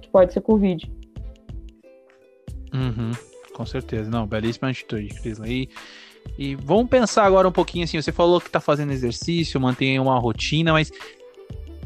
que 0.00 0.08
pode 0.08 0.32
ser 0.32 0.40
Covid. 0.40 0.90
Uhum, 2.72 3.10
com 3.54 3.66
certeza. 3.66 4.10
Não, 4.10 4.26
belíssima 4.26 4.70
atitude, 4.70 5.08
Cris. 5.20 5.38
E, 5.40 5.68
e 6.38 6.54
vamos 6.54 6.88
pensar 6.88 7.26
agora 7.26 7.46
um 7.46 7.52
pouquinho 7.52 7.84
assim, 7.84 8.00
você 8.00 8.10
falou 8.10 8.40
que 8.40 8.48
tá 8.50 8.58
fazendo 8.58 8.90
exercício, 8.90 9.60
mantém 9.60 10.00
uma 10.00 10.18
rotina, 10.18 10.72
mas 10.72 10.90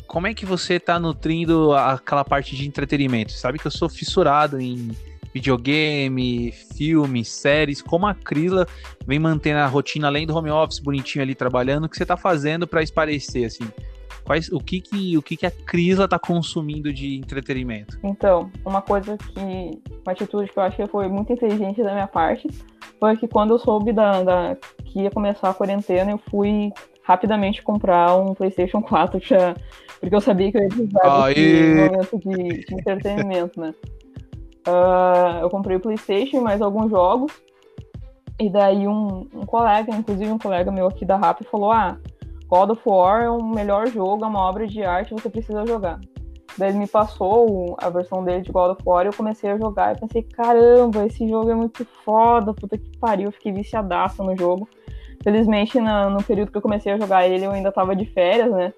como 0.08 0.26
é 0.26 0.32
que 0.34 0.46
você 0.46 0.80
tá 0.80 0.98
nutrindo 0.98 1.72
aquela 1.74 2.24
parte 2.24 2.56
de 2.56 2.66
entretenimento? 2.66 3.30
Sabe 3.32 3.58
que 3.58 3.66
eu 3.66 3.70
sou 3.70 3.90
fissurado 3.90 4.58
em 4.58 4.90
videogame, 5.34 6.50
filmes, 6.50 7.28
séries. 7.28 7.82
Como 7.82 8.06
a 8.06 8.14
Crila 8.14 8.66
vem 9.06 9.18
mantendo 9.18 9.58
a 9.58 9.66
rotina 9.66 10.08
além 10.08 10.26
do 10.26 10.34
home 10.34 10.50
office 10.50 10.80
bonitinho 10.80 11.22
ali 11.22 11.34
trabalhando, 11.34 11.84
o 11.84 11.88
que 11.88 11.96
você 11.96 12.06
tá 12.06 12.16
fazendo 12.16 12.66
para 12.66 12.82
esparecer 12.82 13.44
assim? 13.44 13.70
Quais, 14.24 14.48
o 14.50 14.58
que 14.58 14.80
que 14.80 15.16
o 15.16 15.22
que 15.22 15.36
que 15.36 15.46
a 15.46 15.50
Crila 15.50 16.08
tá 16.08 16.18
consumindo 16.18 16.92
de 16.92 17.18
entretenimento? 17.18 17.98
Então, 18.02 18.50
uma 18.64 18.80
coisa 18.80 19.16
que 19.16 19.80
uma 20.04 20.12
atitude 20.12 20.50
que 20.50 20.58
eu 20.58 20.62
acho 20.62 20.76
que 20.76 20.86
foi 20.86 21.06
muito 21.08 21.32
inteligente 21.32 21.82
da 21.82 21.92
minha 21.92 22.06
parte 22.06 22.48
foi 22.98 23.16
que 23.16 23.28
quando 23.28 23.50
eu 23.50 23.58
soube 23.58 23.92
da, 23.92 24.22
da 24.22 24.56
que 24.86 25.02
ia 25.02 25.10
começar 25.10 25.50
a 25.50 25.54
quarentena, 25.54 26.10
eu 26.10 26.20
fui 26.30 26.72
rapidamente 27.08 27.62
comprar 27.62 28.14
um 28.16 28.34
PlayStation 28.34 28.82
4 28.82 29.18
já 29.24 29.54
porque 29.98 30.14
eu 30.14 30.20
sabia 30.20 30.52
que 30.52 30.58
eu 30.58 30.62
ia 30.62 30.68
precisar 30.68 31.28
desse 31.28 31.74
momento 31.74 32.18
de, 32.18 32.64
de 32.66 32.74
entretenimento, 32.74 33.60
né? 33.60 33.74
Uh, 34.68 35.40
eu 35.40 35.50
comprei 35.50 35.76
o 35.76 35.80
PlayStation 35.80 36.36
e 36.36 36.40
mais 36.40 36.62
alguns 36.62 36.88
jogos. 36.88 37.32
E 38.38 38.48
daí 38.48 38.86
um, 38.86 39.26
um, 39.34 39.44
colega, 39.44 39.92
inclusive 39.92 40.30
um 40.30 40.38
colega 40.38 40.70
meu 40.70 40.86
aqui 40.86 41.04
da 41.04 41.16
RAP, 41.16 41.42
falou: 41.50 41.72
Ah, 41.72 41.98
God 42.46 42.70
of 42.70 42.82
War 42.86 43.24
é 43.24 43.30
o 43.30 43.42
melhor 43.42 43.88
jogo, 43.88 44.24
é 44.24 44.28
uma 44.28 44.40
obra 44.40 44.68
de 44.68 44.84
arte, 44.84 45.12
você 45.12 45.28
precisa 45.28 45.66
jogar. 45.66 45.98
Daí 46.56 46.68
ele 46.68 46.78
me 46.78 46.86
passou 46.86 47.76
a 47.80 47.90
versão 47.90 48.22
dele 48.22 48.42
de 48.42 48.52
God 48.52 48.72
of 48.72 48.82
War 48.86 49.04
e 49.04 49.08
eu 49.08 49.12
comecei 49.12 49.50
a 49.50 49.58
jogar. 49.58 49.96
E 49.96 50.00
pensei: 50.00 50.22
Caramba, 50.22 51.06
esse 51.06 51.28
jogo 51.28 51.50
é 51.50 51.54
muito 51.56 51.84
foda, 52.04 52.54
puta 52.54 52.78
que 52.78 52.96
pariu. 52.98 53.26
Eu 53.26 53.32
fiquei 53.32 53.52
viciadaça 53.52 54.22
no 54.22 54.36
jogo. 54.36 54.68
Felizmente, 55.28 55.78
na, 55.78 56.08
no 56.08 56.22
período 56.22 56.50
que 56.50 56.56
eu 56.56 56.62
comecei 56.62 56.90
a 56.90 56.96
jogar 56.96 57.28
ele, 57.28 57.44
eu 57.44 57.50
ainda 57.50 57.70
tava 57.70 57.94
de 57.94 58.06
férias, 58.06 58.50
né? 58.50 58.72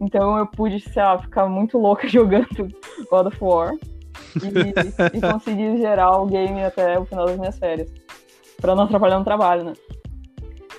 Então 0.00 0.38
eu 0.38 0.46
pude, 0.46 0.80
sei 0.80 1.02
lá, 1.02 1.18
ficar 1.18 1.46
muito 1.46 1.76
louca 1.76 2.08
jogando 2.08 2.68
God 3.10 3.26
of 3.26 3.36
War. 3.38 3.74
E, 4.34 5.18
e 5.18 5.20
conseguir 5.20 5.76
gerar 5.76 6.16
o 6.16 6.24
game 6.24 6.64
até 6.64 6.98
o 6.98 7.04
final 7.04 7.26
das 7.26 7.36
minhas 7.36 7.58
férias. 7.58 7.92
Pra 8.62 8.74
não 8.74 8.84
atrapalhar 8.84 9.18
no 9.18 9.26
trabalho, 9.26 9.64
né? 9.64 9.72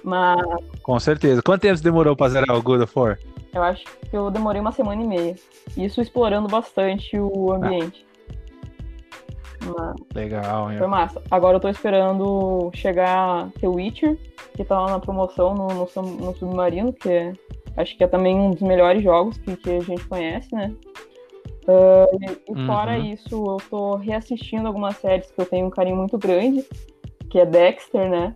Mas. 0.03 0.43
Com 0.81 0.99
certeza. 0.99 1.39
Quanto 1.43 1.61
tempo 1.61 1.79
demorou 1.83 2.15
pra 2.15 2.29
zerar 2.29 2.57
o 2.57 2.63
God 2.63 2.81
of 2.81 2.91
War? 2.97 3.19
Eu 3.53 3.61
acho 3.61 3.83
que 4.09 4.17
eu 4.17 4.31
demorei 4.31 4.59
uma 4.59 4.71
semana 4.71 5.03
e 5.03 5.07
meia. 5.07 5.35
Isso 5.77 6.01
explorando 6.01 6.47
bastante 6.47 7.15
o 7.19 7.53
ambiente. 7.53 8.03
Mas 9.65 9.95
Legal, 10.13 10.71
hein? 10.71 10.77
Foi 10.77 10.87
massa. 10.87 11.21
Agora 11.31 11.57
eu 11.57 11.61
tô 11.61 11.69
esperando 11.69 12.71
chegar 12.73 13.49
The 13.59 13.67
Witcher, 13.67 14.17
que 14.55 14.63
tá 14.63 14.79
lá 14.79 14.91
na 14.91 14.99
promoção 14.99 15.53
no, 15.53 15.67
no, 15.67 15.87
no 16.01 16.35
Submarino, 16.35 16.93
que 16.93 17.09
é 17.09 17.33
Acho 17.77 17.97
que 17.97 18.03
é 18.03 18.07
também 18.07 18.35
um 18.39 18.51
dos 18.51 18.61
melhores 18.61 19.03
jogos 19.03 19.37
que, 19.37 19.55
que 19.57 19.69
a 19.69 19.81
gente 19.81 20.07
conhece, 20.07 20.53
né? 20.53 20.73
Uh, 21.67 22.17
e, 22.21 22.51
e 22.53 22.65
fora 22.65 22.97
uhum. 22.97 23.05
isso, 23.05 23.35
eu 23.35 23.57
tô 23.69 23.95
reassistindo 23.95 24.67
algumas 24.67 24.95
séries 24.97 25.29
que 25.31 25.41
eu 25.41 25.45
tenho 25.45 25.67
um 25.67 25.69
carinho 25.69 25.97
muito 25.97 26.17
grande, 26.17 26.63
que 27.29 27.39
é 27.39 27.45
Dexter, 27.45 28.09
né? 28.09 28.35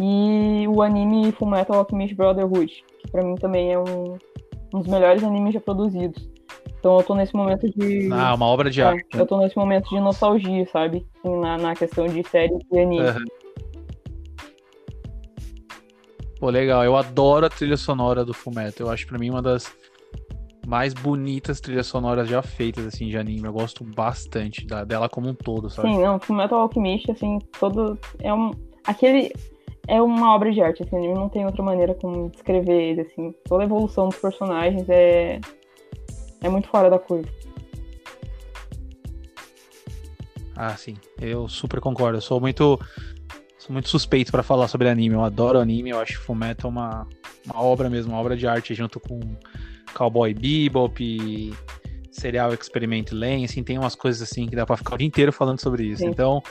E 0.00 0.66
o 0.68 0.82
anime 0.82 1.30
Fullmetal 1.32 1.78
Alchemist 1.78 2.16
Brotherhood, 2.16 2.84
que 3.00 3.10
pra 3.10 3.22
mim 3.22 3.34
também 3.36 3.72
é 3.72 3.78
um, 3.78 4.16
um 4.74 4.78
dos 4.80 4.88
melhores 4.88 5.22
animes 5.22 5.54
já 5.54 5.60
produzidos. 5.60 6.28
Então 6.82 6.98
eu 6.98 7.04
tô 7.04 7.14
nesse 7.14 7.32
momento 7.32 7.70
de. 7.70 8.08
Ah, 8.12 8.34
uma 8.34 8.46
obra 8.46 8.68
de 8.68 8.80
é, 8.80 8.84
arte. 8.84 9.16
Eu 9.16 9.24
tô 9.24 9.38
nesse 9.38 9.56
momento 9.56 9.88
de 9.88 10.00
nostalgia, 10.00 10.66
sabe? 10.66 11.06
Na, 11.24 11.56
na 11.56 11.76
questão 11.76 12.08
de 12.08 12.28
séries 12.28 12.58
e 12.72 12.80
anime. 12.80 13.06
Uhum. 13.06 13.24
Pô, 16.40 16.50
legal. 16.50 16.82
Eu 16.84 16.96
adoro 16.96 17.46
a 17.46 17.48
trilha 17.48 17.76
sonora 17.76 18.24
do 18.24 18.34
Fullmetal. 18.34 18.88
Eu 18.88 18.92
acho 18.92 19.06
para 19.06 19.16
mim 19.16 19.30
uma 19.30 19.40
das 19.40 19.72
mais 20.66 20.92
bonitas 20.92 21.60
trilhas 21.60 21.86
sonoras 21.86 22.28
já 22.28 22.42
feitas, 22.42 22.84
assim, 22.84 23.06
de 23.06 23.16
anime. 23.16 23.46
Eu 23.46 23.52
gosto 23.52 23.84
bastante 23.84 24.66
da, 24.66 24.82
dela 24.82 25.08
como 25.08 25.28
um 25.28 25.34
todo, 25.34 25.70
sabe? 25.70 25.86
Sim, 25.86 26.02
não, 26.02 26.18
Fullmetal 26.18 26.62
Alchemist, 26.62 27.08
assim, 27.12 27.38
todo... 27.60 27.96
É 28.18 28.34
um... 28.34 28.50
Aquele... 28.84 29.32
É 29.86 30.02
uma 30.02 30.34
obra 30.34 30.50
de 30.50 30.60
arte, 30.60 30.82
assim, 30.82 31.14
não 31.14 31.28
tem 31.28 31.46
outra 31.46 31.62
maneira 31.62 31.94
como 31.94 32.28
descrever 32.30 32.90
ele, 32.90 33.00
assim. 33.02 33.32
Toda 33.44 33.62
a 33.62 33.66
evolução 33.66 34.08
dos 34.08 34.18
personagens 34.18 34.88
é... 34.88 35.40
É 36.42 36.48
muito 36.48 36.68
fora 36.68 36.90
da 36.90 36.98
curva. 36.98 37.28
Ah, 40.56 40.76
sim. 40.76 40.96
Eu 41.20 41.48
super 41.48 41.80
concordo. 41.80 42.18
Eu 42.18 42.22
sou 42.22 42.40
muito 42.40 42.78
sou 43.58 43.72
muito 43.72 43.88
suspeito 43.88 44.32
para 44.32 44.42
falar 44.42 44.68
sobre 44.68 44.88
anime. 44.88 45.14
Eu 45.14 45.22
adoro 45.22 45.58
anime, 45.58 45.90
eu 45.90 46.00
acho 46.00 46.20
Fullmetal 46.20 46.70
uma, 46.70 47.06
uma 47.46 47.62
obra 47.62 47.88
mesmo, 47.88 48.12
uma 48.12 48.20
obra 48.20 48.36
de 48.36 48.46
arte 48.46 48.74
junto 48.74 48.98
com 48.98 49.20
Cowboy 49.94 50.34
Bebop 50.34 51.02
e 51.02 51.54
Serial 52.10 52.52
Experiment 52.52 53.06
Lane, 53.12 53.44
assim, 53.44 53.62
tem 53.62 53.78
umas 53.78 53.94
coisas 53.94 54.22
assim 54.22 54.46
que 54.46 54.54
dá 54.54 54.66
para 54.66 54.76
ficar 54.76 54.94
o 54.94 54.98
dia 54.98 55.06
inteiro 55.06 55.32
falando 55.32 55.60
sobre 55.60 55.84
isso. 55.84 56.02
Sim. 56.02 56.08
Então, 56.08 56.42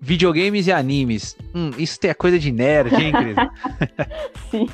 videogames 0.00 0.66
e 0.66 0.72
animes. 0.72 1.36
Hum, 1.54 1.70
isso 1.78 1.98
é 2.02 2.12
coisa 2.12 2.38
de 2.38 2.52
nerd, 2.52 2.94
hein, 2.94 3.12
Cris? 3.12 3.36
Sim. 4.50 4.68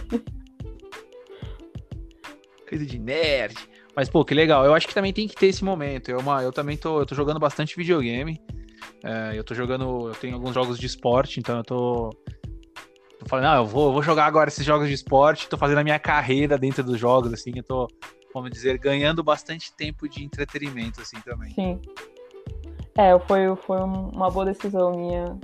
coisa 2.69 2.85
de 2.85 2.99
nerd. 2.99 3.55
Mas, 3.95 4.09
pô, 4.09 4.25
que 4.25 4.35
legal. 4.35 4.65
Eu 4.65 4.75
acho 4.75 4.89
que 4.89 4.95
também 4.95 5.13
tem 5.13 5.29
que 5.29 5.35
ter 5.35 5.47
esse 5.47 5.65
momento. 5.65 6.11
Eu, 6.11 6.19
uma, 6.19 6.43
eu 6.43 6.53
também 6.53 6.77
tô, 6.77 7.01
eu 7.01 7.07
tô 7.07 7.15
jogando 7.15 7.39
bastante 7.39 7.77
videogame. 7.77 8.41
É, 9.05 9.33
eu 9.37 9.45
tô 9.45 9.55
jogando, 9.55 10.09
eu 10.09 10.15
tenho 10.15 10.35
alguns 10.35 10.55
jogos 10.55 10.79
de 10.79 10.87
esporte, 10.87 11.41
então 11.41 11.59
eu 11.59 11.65
tô, 11.65 12.11
tô 13.19 13.27
falando, 13.27 13.47
não, 13.47 13.57
eu 13.57 13.67
vou, 13.67 13.89
eu 13.89 13.93
vou 13.93 14.03
jogar 14.03 14.27
agora 14.27 14.49
esses 14.49 14.65
jogos 14.65 14.89
de 14.89 14.95
esporte, 14.95 15.49
tô 15.49 15.59
fazendo 15.59 15.79
a 15.79 15.85
minha 15.85 15.99
carreira 15.99 16.57
dentro 16.57 16.85
dos 16.85 16.99
jogos, 16.99 17.33
assim, 17.33 17.53
eu 17.55 17.65
tô, 17.65 17.89
vamos 18.33 18.51
dizer, 18.51 18.79
ganhando 18.79 19.23
bastante 19.23 19.75
tempo 19.77 20.09
de 20.09 20.25
entretenimento, 20.25 21.01
assim, 21.01 21.21
também. 21.21 21.51
Sim. 21.53 21.81
É, 22.97 23.19
foi, 23.21 23.57
foi 23.57 23.81
uma 23.81 24.31
boa 24.31 24.45
decisão 24.45 24.93
minha 24.93 25.37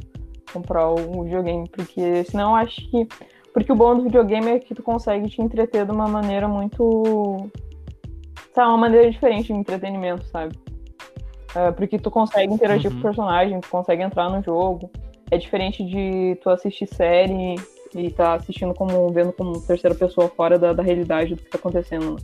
comprar 0.52 0.88
o 0.88 1.24
videogame, 1.24 1.68
porque 1.68 2.24
senão 2.24 2.50
eu 2.50 2.56
acho 2.56 2.76
que. 2.90 3.06
Porque 3.52 3.72
o 3.72 3.76
bom 3.76 3.96
do 3.96 4.04
videogame 4.04 4.50
é 4.50 4.58
que 4.58 4.74
tu 4.74 4.82
consegue 4.82 5.28
te 5.28 5.40
entreter 5.42 5.84
de 5.84 5.90
uma 5.90 6.06
maneira 6.06 6.46
muito. 6.46 7.50
Sabe, 8.58 8.70
uma 8.70 8.76
maneira 8.78 9.08
diferente 9.08 9.46
de 9.46 9.52
entretenimento, 9.52 10.24
sabe? 10.24 10.58
Uh, 11.54 11.72
porque 11.76 11.96
tu 11.96 12.10
consegue 12.10 12.52
interagir 12.52 12.90
uhum. 12.90 12.96
com 12.96 12.98
o 12.98 13.02
personagem, 13.04 13.60
tu 13.60 13.68
consegue 13.68 14.02
entrar 14.02 14.28
no 14.28 14.42
jogo. 14.42 14.90
É 15.30 15.38
diferente 15.38 15.84
de 15.84 16.36
tu 16.42 16.50
assistir 16.50 16.88
série 16.88 17.54
e 17.94 18.10
tá 18.10 18.34
assistindo 18.34 18.74
como, 18.74 19.12
vendo 19.12 19.32
como 19.32 19.60
terceira 19.60 19.94
pessoa 19.94 20.28
fora 20.28 20.58
da, 20.58 20.72
da 20.72 20.82
realidade 20.82 21.36
do 21.36 21.40
que 21.40 21.48
tá 21.48 21.56
acontecendo. 21.56 22.16
Né? 22.16 22.20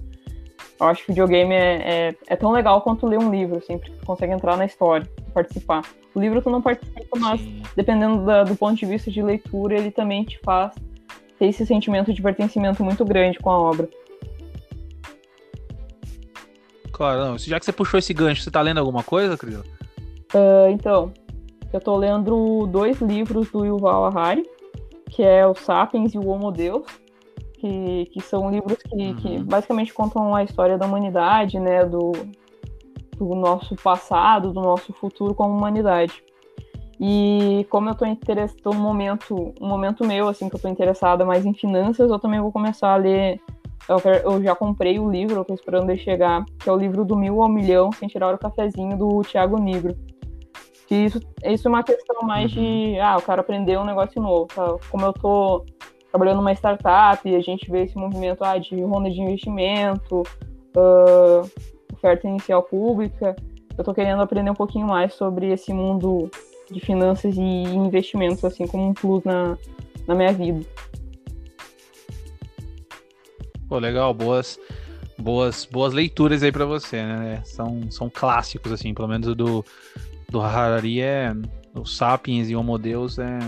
Eu 0.81 0.87
acho 0.89 1.03
que 1.03 1.13
videogame 1.13 1.55
é, 1.55 2.09
é, 2.09 2.15
é, 2.27 2.35
tão 2.35 2.51
legal 2.51 2.83
quanto 2.83 3.07
ler 3.07 3.21
um 3.21 3.31
livro, 3.31 3.59
assim, 3.59 3.79
porque 3.79 3.93
tu 3.93 4.05
consegue 4.05 4.33
entrar 4.33 4.57
na 4.57 4.65
história, 4.65 5.09
participar. 5.33 5.83
O 6.17 6.19
livro 6.19 6.43
tu 6.43 6.51
não 6.51 6.61
participa, 6.61 7.17
mas 7.17 7.41
dependendo 7.77 8.25
da, 8.25 8.43
do 8.43 8.57
ponto 8.57 8.75
de 8.75 8.87
vista 8.87 9.09
de 9.09 9.23
leitura, 9.23 9.77
ele 9.77 9.93
também 9.93 10.25
te 10.25 10.41
faz 10.41 10.75
ter 11.39 11.47
esse 11.47 11.65
sentimento 11.65 12.13
de 12.13 12.21
pertencimento 12.21 12.83
muito 12.83 13.05
grande 13.05 13.39
com 13.39 13.51
a 13.51 13.61
obra. 13.61 13.89
Claro, 16.95 17.25
não. 17.25 17.39
Já 17.39 17.59
que 17.59 17.67
você 17.67 17.73
puxou 17.73 17.99
esse 17.99 18.15
gancho, 18.15 18.43
você 18.43 18.51
tá 18.51 18.63
lendo 18.63 18.79
alguma 18.79 19.03
coisa, 19.03 19.37
Cris? 19.37 19.59
Uh, 19.59 20.71
então, 20.71 21.13
eu 21.73 21.81
tô 21.81 21.97
lendo 21.97 22.67
dois 22.69 23.01
livros 23.01 23.51
do 23.51 23.67
Yuval 23.67 24.07
Harari, 24.07 24.49
que 25.11 25.23
é 25.23 25.47
o 25.47 25.55
Sapiens 25.55 26.15
e 26.15 26.19
o 26.19 26.27
Homo 26.27 26.51
Deus 26.51 26.87
que, 27.65 28.11
que 28.13 28.21
são 28.21 28.51
livros 28.51 28.77
que, 28.77 28.95
uhum. 28.95 29.17
que 29.17 29.39
basicamente 29.39 29.95
contam 29.95 30.35
a 30.35 30.45
história 30.45 30.77
da 30.77 30.85
humanidade, 30.85 31.59
né, 31.59 31.85
do, 31.85 32.13
do 33.17 33.35
nosso 33.35 33.75
passado, 33.77 34.53
do 34.53 34.61
nosso 34.61 34.93
futuro 34.93 35.35
como 35.35 35.57
humanidade. 35.57 36.23
E 37.01 37.67
como 37.71 37.89
eu 37.89 37.95
tô 37.95 38.05
interessado, 38.05 38.71
um 38.71 38.75
momento, 38.75 39.55
um 39.61 39.67
momento 39.67 40.07
meu, 40.07 40.29
assim, 40.29 40.49
que 40.49 40.57
eu 40.57 40.61
tô 40.61 40.69
interessada 40.69 41.25
mais 41.25 41.47
em 41.47 41.55
finanças, 41.55 42.11
eu 42.11 42.19
também 42.19 42.41
vou 42.41 42.53
começar 42.53 42.93
a 42.93 42.97
ler. 42.97 43.41
Eu, 43.89 44.01
eu 44.25 44.43
já 44.43 44.55
comprei 44.55 44.99
o 44.99 45.11
livro, 45.11 45.37
eu 45.37 45.45
tô 45.45 45.55
esperando 45.55 45.91
ele 45.91 46.01
chegar, 46.01 46.45
que 46.59 46.69
é 46.69 46.73
o 46.73 46.77
livro 46.77 47.05
do 47.05 47.17
Mil 47.17 47.43
ao 47.43 47.49
Milhão, 47.49 47.93
sem 47.93 48.09
tirar 48.09 48.35
o 48.35 48.39
cafezinho, 48.39 48.97
do 48.97 49.23
Tiago 49.23 49.59
Negro. 49.59 49.95
Que 50.87 50.95
isso, 50.95 51.21
isso 51.45 51.69
é 51.69 51.71
uma 51.71 51.83
questão 51.83 52.23
mais 52.23 52.55
uhum. 52.55 52.63
de, 52.63 53.01
ah, 53.01 53.17
eu 53.17 53.23
quero 53.23 53.41
aprender 53.41 53.79
um 53.79 53.85
negócio 53.85 54.21
novo, 54.21 54.47
tá? 54.47 54.77
Como 54.91 55.05
eu 55.05 55.13
tô 55.13 55.65
trabalhando 56.11 56.37
numa 56.37 56.53
startup 56.53 57.29
e 57.29 57.35
a 57.35 57.41
gente 57.41 57.71
vê 57.71 57.83
esse 57.83 57.97
movimento 57.97 58.45
ah, 58.45 58.57
de 58.59 58.81
ronda 58.83 59.11
de 59.11 59.21
investimento, 59.21 60.23
uh, 60.77 61.51
oferta 61.93 62.29
inicial 62.29 62.63
pública. 62.63 63.35
Eu 63.77 63.83
estou 63.83 63.95
querendo 63.95 64.23
aprender 64.23 64.51
um 64.51 64.55
pouquinho 64.55 64.87
mais 64.87 65.15
sobre 65.15 65.53
esse 65.53 65.73
mundo 65.73 66.31
de 66.71 66.81
finanças 66.81 67.37
e 67.37 67.41
investimentos, 67.41 68.45
assim 68.45 68.67
como 68.67 68.89
um 68.89 68.95
plus 68.95 69.25
na, 69.25 69.59
na 70.07 70.15
minha 70.15 70.33
vida. 70.33 70.65
Pô, 73.69 73.79
legal, 73.79 74.13
boas, 74.13 74.59
boas, 75.19 75.65
boas 75.71 75.93
leituras 75.93 76.43
aí 76.43 76.53
para 76.53 76.65
você, 76.65 77.03
né? 77.03 77.43
São, 77.45 77.91
são 77.91 78.11
clássicos, 78.11 78.73
assim, 78.73 78.93
pelo 78.95 79.09
menos 79.09 79.35
do, 79.35 79.65
do 80.29 80.41
Harari 80.41 81.01
é. 81.01 81.35
O 81.75 81.85
Sapiens 81.85 82.49
e 82.49 82.55
o 82.55 82.61
Homo 82.61 82.79
Deus 82.79 83.19
é, 83.19 83.39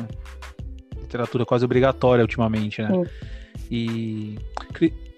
literatura 1.00 1.46
quase 1.46 1.64
obrigatória 1.64 2.22
ultimamente, 2.22 2.82
né? 2.82 2.90
Sim. 2.90 3.04
E 3.70 4.38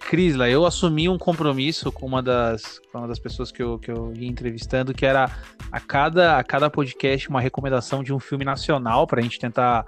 Crisla, 0.00 0.48
eu 0.48 0.64
assumi 0.64 1.08
um 1.08 1.18
compromisso 1.18 1.92
com 1.92 2.06
uma 2.06 2.22
das, 2.22 2.78
com 2.90 2.98
uma 2.98 3.08
das 3.08 3.18
pessoas 3.18 3.50
que 3.50 3.62
eu, 3.62 3.78
que 3.78 3.90
eu 3.90 4.12
ia 4.16 4.28
entrevistando, 4.28 4.94
que 4.94 5.04
era 5.04 5.30
a 5.70 5.80
cada, 5.80 6.38
a 6.38 6.44
cada 6.44 6.70
podcast 6.70 7.28
uma 7.28 7.40
recomendação 7.40 8.02
de 8.02 8.12
um 8.12 8.18
filme 8.18 8.44
nacional 8.44 9.06
para 9.06 9.20
a 9.20 9.22
gente 9.22 9.38
tentar, 9.38 9.84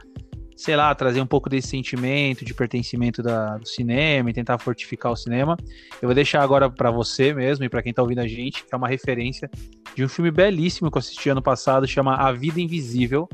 sei 0.61 0.77
lá, 0.77 0.95
trazer 0.95 1.23
um 1.23 1.27
pouco 1.27 1.49
desse 1.49 1.69
sentimento 1.69 2.45
de 2.45 2.53
pertencimento 2.53 3.23
da, 3.23 3.57
do 3.57 3.67
cinema 3.67 4.29
e 4.29 4.33
tentar 4.35 4.59
fortificar 4.59 5.11
o 5.11 5.17
cinema. 5.17 5.57
Eu 6.03 6.07
vou 6.07 6.15
deixar 6.15 6.43
agora 6.43 6.69
para 6.69 6.91
você 6.91 7.33
mesmo 7.33 7.65
e 7.65 7.69
para 7.71 7.83
quem 7.83 7.91
está 7.91 8.03
ouvindo 8.03 8.19
a 8.19 8.29
gente, 8.29 8.63
que 8.67 8.75
é 8.75 8.77
uma 8.77 8.87
referência 8.87 9.51
de 9.95 10.05
um 10.05 10.09
filme 10.09 10.31
belíssimo 10.31 10.91
que 10.91 10.99
eu 10.99 11.01
assisti 11.01 11.31
ano 11.31 11.41
passado, 11.41 11.89
chama 11.89 12.15
A 12.15 12.31
Vida 12.31 12.61
Invisível. 12.61 13.27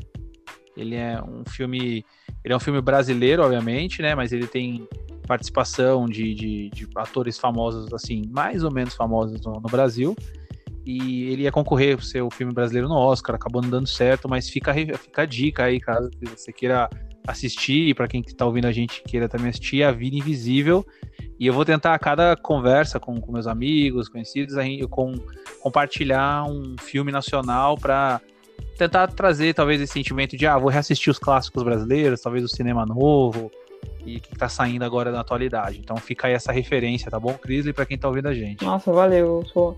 Ele 0.77 0.95
é 0.95 1.21
um 1.21 1.43
filme 1.45 2.05
ele 2.45 2.53
é 2.53 2.55
um 2.55 2.61
filme 2.61 2.79
brasileiro, 2.79 3.43
obviamente, 3.43 4.01
né? 4.01 4.15
Mas 4.15 4.31
ele 4.31 4.47
tem 4.47 4.87
participação 5.27 6.05
de, 6.05 6.33
de, 6.33 6.69
de 6.69 6.87
atores 6.95 7.37
famosos, 7.37 7.91
assim, 7.91 8.21
mais 8.29 8.63
ou 8.63 8.71
menos 8.71 8.93
famosos 8.93 9.41
no, 9.41 9.51
no, 9.51 9.69
Brasil. 9.69 10.15
E 10.85 11.25
ele 11.25 11.41
ia 11.41 11.51
concorrer 11.51 12.01
ser 12.01 12.21
o 12.21 12.29
filme 12.29 12.53
brasileiro 12.53 12.87
no 12.87 12.95
Oscar, 12.95 13.35
acabou 13.35 13.61
não 13.61 13.69
dando 13.69 13.87
certo, 13.87 14.29
mas 14.29 14.47
fica, 14.47 14.73
fica 14.73 15.23
a 15.23 15.25
dica 15.25 15.65
aí, 15.65 15.81
caso 15.81 16.09
você 16.33 16.53
queira 16.53 16.89
assistir, 17.27 17.89
e 17.89 17.93
para 17.93 18.07
quem 18.07 18.21
está 18.25 18.45
ouvindo 18.45 18.65
a 18.65 18.71
gente 18.71 19.03
queira 19.03 19.27
também 19.27 19.49
assistir, 19.49 19.83
A 19.83 19.91
Vida 19.91 20.15
Invisível. 20.15 20.85
E 21.39 21.45
eu 21.45 21.53
vou 21.53 21.65
tentar 21.65 21.93
a 21.93 21.99
cada 21.99 22.35
conversa 22.35 22.99
com, 22.99 23.19
com 23.21 23.31
meus 23.31 23.45
amigos, 23.45 24.09
conhecidos, 24.09 24.55
com, 24.89 25.13
compartilhar 25.61 26.45
um 26.45 26.75
filme 26.79 27.11
nacional 27.11 27.77
para 27.77 28.19
tentar 28.77 29.07
trazer 29.07 29.53
talvez 29.53 29.79
esse 29.81 29.93
sentimento 29.93 30.35
de, 30.35 30.47
ah, 30.47 30.57
vou 30.57 30.69
reassistir 30.69 31.11
os 31.11 31.19
clássicos 31.19 31.61
brasileiros, 31.63 32.21
talvez 32.21 32.43
o 32.43 32.47
cinema 32.47 32.85
novo 32.85 33.51
e 34.05 34.17
o 34.17 34.21
que 34.21 34.35
tá 34.35 34.49
saindo 34.49 34.83
agora 34.83 35.11
na 35.11 35.19
atualidade. 35.19 35.79
Então 35.79 35.97
fica 35.97 36.27
aí 36.27 36.33
essa 36.33 36.51
referência, 36.51 37.11
tá 37.11 37.19
bom, 37.19 37.33
Crisley, 37.33 37.73
para 37.73 37.85
quem 37.85 37.97
tá 37.97 38.07
ouvindo 38.07 38.29
a 38.29 38.33
gente. 38.33 38.63
Nossa, 38.63 38.91
valeu. 38.91 39.41
Eu 39.41 39.45
sou 39.45 39.75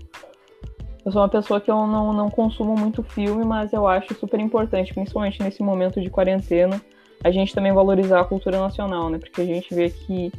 eu 1.04 1.10
sou 1.12 1.22
uma 1.22 1.28
pessoa 1.28 1.60
que 1.60 1.70
eu 1.70 1.86
não, 1.86 2.12
não 2.12 2.28
consumo 2.28 2.74
muito 2.76 3.02
filme, 3.02 3.44
mas 3.44 3.72
eu 3.72 3.86
acho 3.86 4.14
super 4.14 4.38
importante, 4.38 4.92
principalmente 4.92 5.42
nesse 5.42 5.62
momento 5.62 6.00
de 6.00 6.10
quarentena, 6.10 6.80
a 7.22 7.30
gente 7.30 7.54
também 7.54 7.72
valorizar 7.72 8.20
a 8.20 8.24
cultura 8.24 8.58
nacional, 8.58 9.10
né? 9.10 9.18
Porque 9.18 9.40
a 9.40 9.44
gente 9.44 9.74
vê 9.74 9.90
que, 9.90 10.32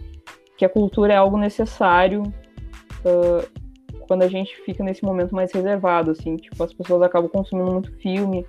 que 0.58 0.66
a 0.66 0.70
cultura 0.70 1.14
é 1.14 1.18
algo 1.18 1.38
necessário 1.38 2.24
uh, 2.24 3.62
quando 4.08 4.24
a 4.24 4.28
gente 4.28 4.56
fica 4.64 4.84
nesse 4.84 5.04
momento 5.04 5.34
mais 5.34 5.54
reservado, 5.54 6.12
assim, 6.12 6.36
tipo, 6.36 6.62
as 6.64 6.74
pessoas 6.74 7.02
acabam 7.02 7.30
consumindo 7.30 7.72
muito 7.72 7.92
filme, 7.98 8.46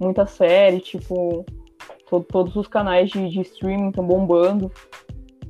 muita 0.00 0.26
série, 0.26 0.80
tipo, 0.80 1.44
to 2.08 2.20
todos 2.20 2.56
os 2.56 2.66
canais 2.68 3.10
de, 3.10 3.28
de 3.28 3.40
streaming 3.40 3.88
estão 3.88 4.06
bombando. 4.06 4.70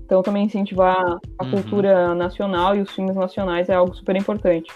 Então 0.04 0.22
também 0.22 0.44
incentivar 0.44 1.18
a 1.38 1.44
uhum. 1.44 1.50
cultura 1.52 2.14
nacional 2.14 2.76
e 2.76 2.80
os 2.80 2.90
filmes 2.92 3.16
nacionais 3.16 3.68
é 3.68 3.74
algo 3.74 3.94
super 3.94 4.16
importante. 4.16 4.70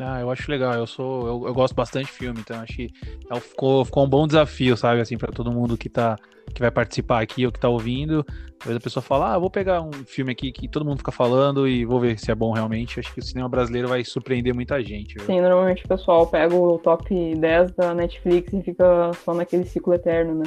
Ah, 0.00 0.20
eu 0.20 0.30
acho 0.30 0.50
legal. 0.50 0.74
Eu 0.74 0.86
sou, 0.86 1.26
eu, 1.26 1.46
eu 1.48 1.54
gosto 1.54 1.74
bastante 1.74 2.06
de 2.06 2.12
filme, 2.12 2.40
então 2.40 2.60
acho 2.60 2.74
que 2.74 2.88
é 3.30 3.40
ficou, 3.40 3.84
ficou 3.84 4.04
um 4.04 4.08
bom 4.08 4.26
desafio, 4.26 4.76
sabe, 4.76 5.00
assim, 5.00 5.16
para 5.16 5.32
todo 5.32 5.52
mundo 5.52 5.76
que 5.76 5.88
tá 5.88 6.16
que 6.54 6.60
vai 6.60 6.70
participar 6.70 7.20
aqui 7.22 7.46
ou 7.46 7.52
que 7.52 7.60
tá 7.60 7.68
ouvindo. 7.68 8.24
Às 8.60 8.66
vezes 8.66 8.76
a 8.76 8.80
pessoa 8.80 9.02
fala, 9.02 9.34
ah, 9.34 9.38
vou 9.38 9.50
pegar 9.50 9.80
um 9.80 9.92
filme 9.92 10.32
aqui 10.32 10.52
que 10.52 10.68
todo 10.68 10.84
mundo 10.84 10.98
fica 10.98 11.12
falando 11.12 11.66
e 11.66 11.84
vou 11.84 12.00
ver 12.00 12.18
se 12.18 12.30
é 12.30 12.34
bom 12.34 12.52
realmente. 12.52 13.00
Acho 13.00 13.12
que 13.14 13.20
o 13.20 13.24
cinema 13.24 13.48
brasileiro 13.48 13.88
vai 13.88 14.04
surpreender 14.04 14.54
muita 14.54 14.82
gente. 14.82 15.14
Viu? 15.14 15.26
Sim, 15.26 15.40
normalmente 15.40 15.84
o 15.84 15.88
pessoal 15.88 16.26
pega 16.26 16.54
o 16.54 16.78
top 16.78 17.34
10 17.34 17.72
da 17.72 17.94
Netflix 17.94 18.52
e 18.52 18.62
fica 18.62 19.12
só 19.24 19.32
naquele 19.32 19.64
ciclo 19.64 19.94
eterno, 19.94 20.34
né? 20.34 20.44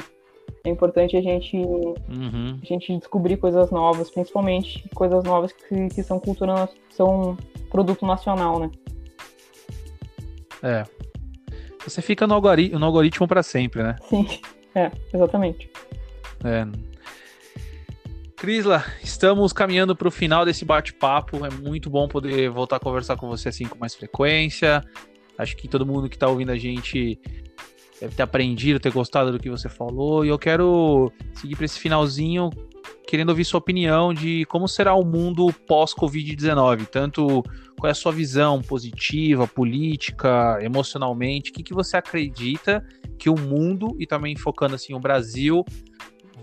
É 0.64 0.70
importante 0.70 1.16
a 1.16 1.20
gente, 1.20 1.56
uhum. 1.56 2.58
a 2.62 2.64
gente 2.64 2.96
descobrir 2.96 3.36
coisas 3.36 3.70
novas, 3.70 4.10
principalmente 4.10 4.88
coisas 4.94 5.22
novas 5.24 5.52
que, 5.52 5.88
que 5.88 6.02
são 6.02 6.18
cultura, 6.18 6.68
são 6.90 7.36
produto 7.70 8.06
nacional, 8.06 8.58
né? 8.58 8.70
É. 10.64 10.82
Você 11.84 12.00
fica 12.00 12.26
no 12.26 12.32
algoritmo, 12.32 12.78
no 12.78 12.86
algoritmo 12.86 13.28
para 13.28 13.42
sempre, 13.42 13.82
né? 13.82 13.96
Sim, 14.08 14.26
é, 14.74 14.90
exatamente. 15.12 15.70
É. 16.42 16.66
Crisla, 18.34 18.82
estamos 19.02 19.52
caminhando 19.52 19.94
para 19.94 20.08
o 20.08 20.10
final 20.10 20.44
desse 20.46 20.64
bate-papo. 20.64 21.44
É 21.44 21.50
muito 21.50 21.90
bom 21.90 22.08
poder 22.08 22.48
voltar 22.48 22.76
a 22.76 22.80
conversar 22.80 23.16
com 23.16 23.28
você 23.28 23.50
assim 23.50 23.66
com 23.66 23.78
mais 23.78 23.94
frequência. 23.94 24.82
Acho 25.36 25.54
que 25.56 25.68
todo 25.68 25.84
mundo 25.84 26.08
que 26.08 26.16
está 26.16 26.28
ouvindo 26.28 26.50
a 26.50 26.56
gente 26.56 27.20
deve 28.00 28.14
ter 28.14 28.22
aprendido, 28.22 28.80
ter 28.80 28.90
gostado 28.90 29.30
do 29.30 29.38
que 29.38 29.50
você 29.50 29.68
falou. 29.68 30.24
E 30.24 30.28
eu 30.28 30.38
quero 30.38 31.12
seguir 31.34 31.56
para 31.56 31.66
esse 31.66 31.78
finalzinho 31.78 32.50
querendo 33.14 33.28
ouvir 33.28 33.44
sua 33.44 33.58
opinião 33.58 34.12
de 34.12 34.44
como 34.46 34.66
será 34.66 34.92
o 34.92 35.04
mundo 35.04 35.46
pós-Covid-19. 35.68 36.86
Tanto 36.86 37.44
qual 37.78 37.86
é 37.86 37.92
a 37.92 37.94
sua 37.94 38.10
visão 38.10 38.60
positiva, 38.60 39.46
política, 39.46 40.58
emocionalmente, 40.60 41.52
o 41.52 41.54
que, 41.54 41.62
que 41.62 41.72
você 41.72 41.96
acredita 41.96 42.84
que 43.16 43.30
o 43.30 43.38
mundo, 43.38 43.96
e 44.00 44.04
também 44.04 44.34
focando 44.34 44.74
assim 44.74 44.94
o 44.94 44.98
Brasil, 44.98 45.64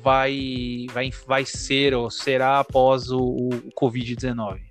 vai, 0.02 0.86
vai, 0.94 1.10
vai 1.28 1.44
ser 1.44 1.94
ou 1.94 2.10
será 2.10 2.60
após 2.60 3.12
o, 3.12 3.20
o 3.20 3.50
Covid-19? 3.78 4.62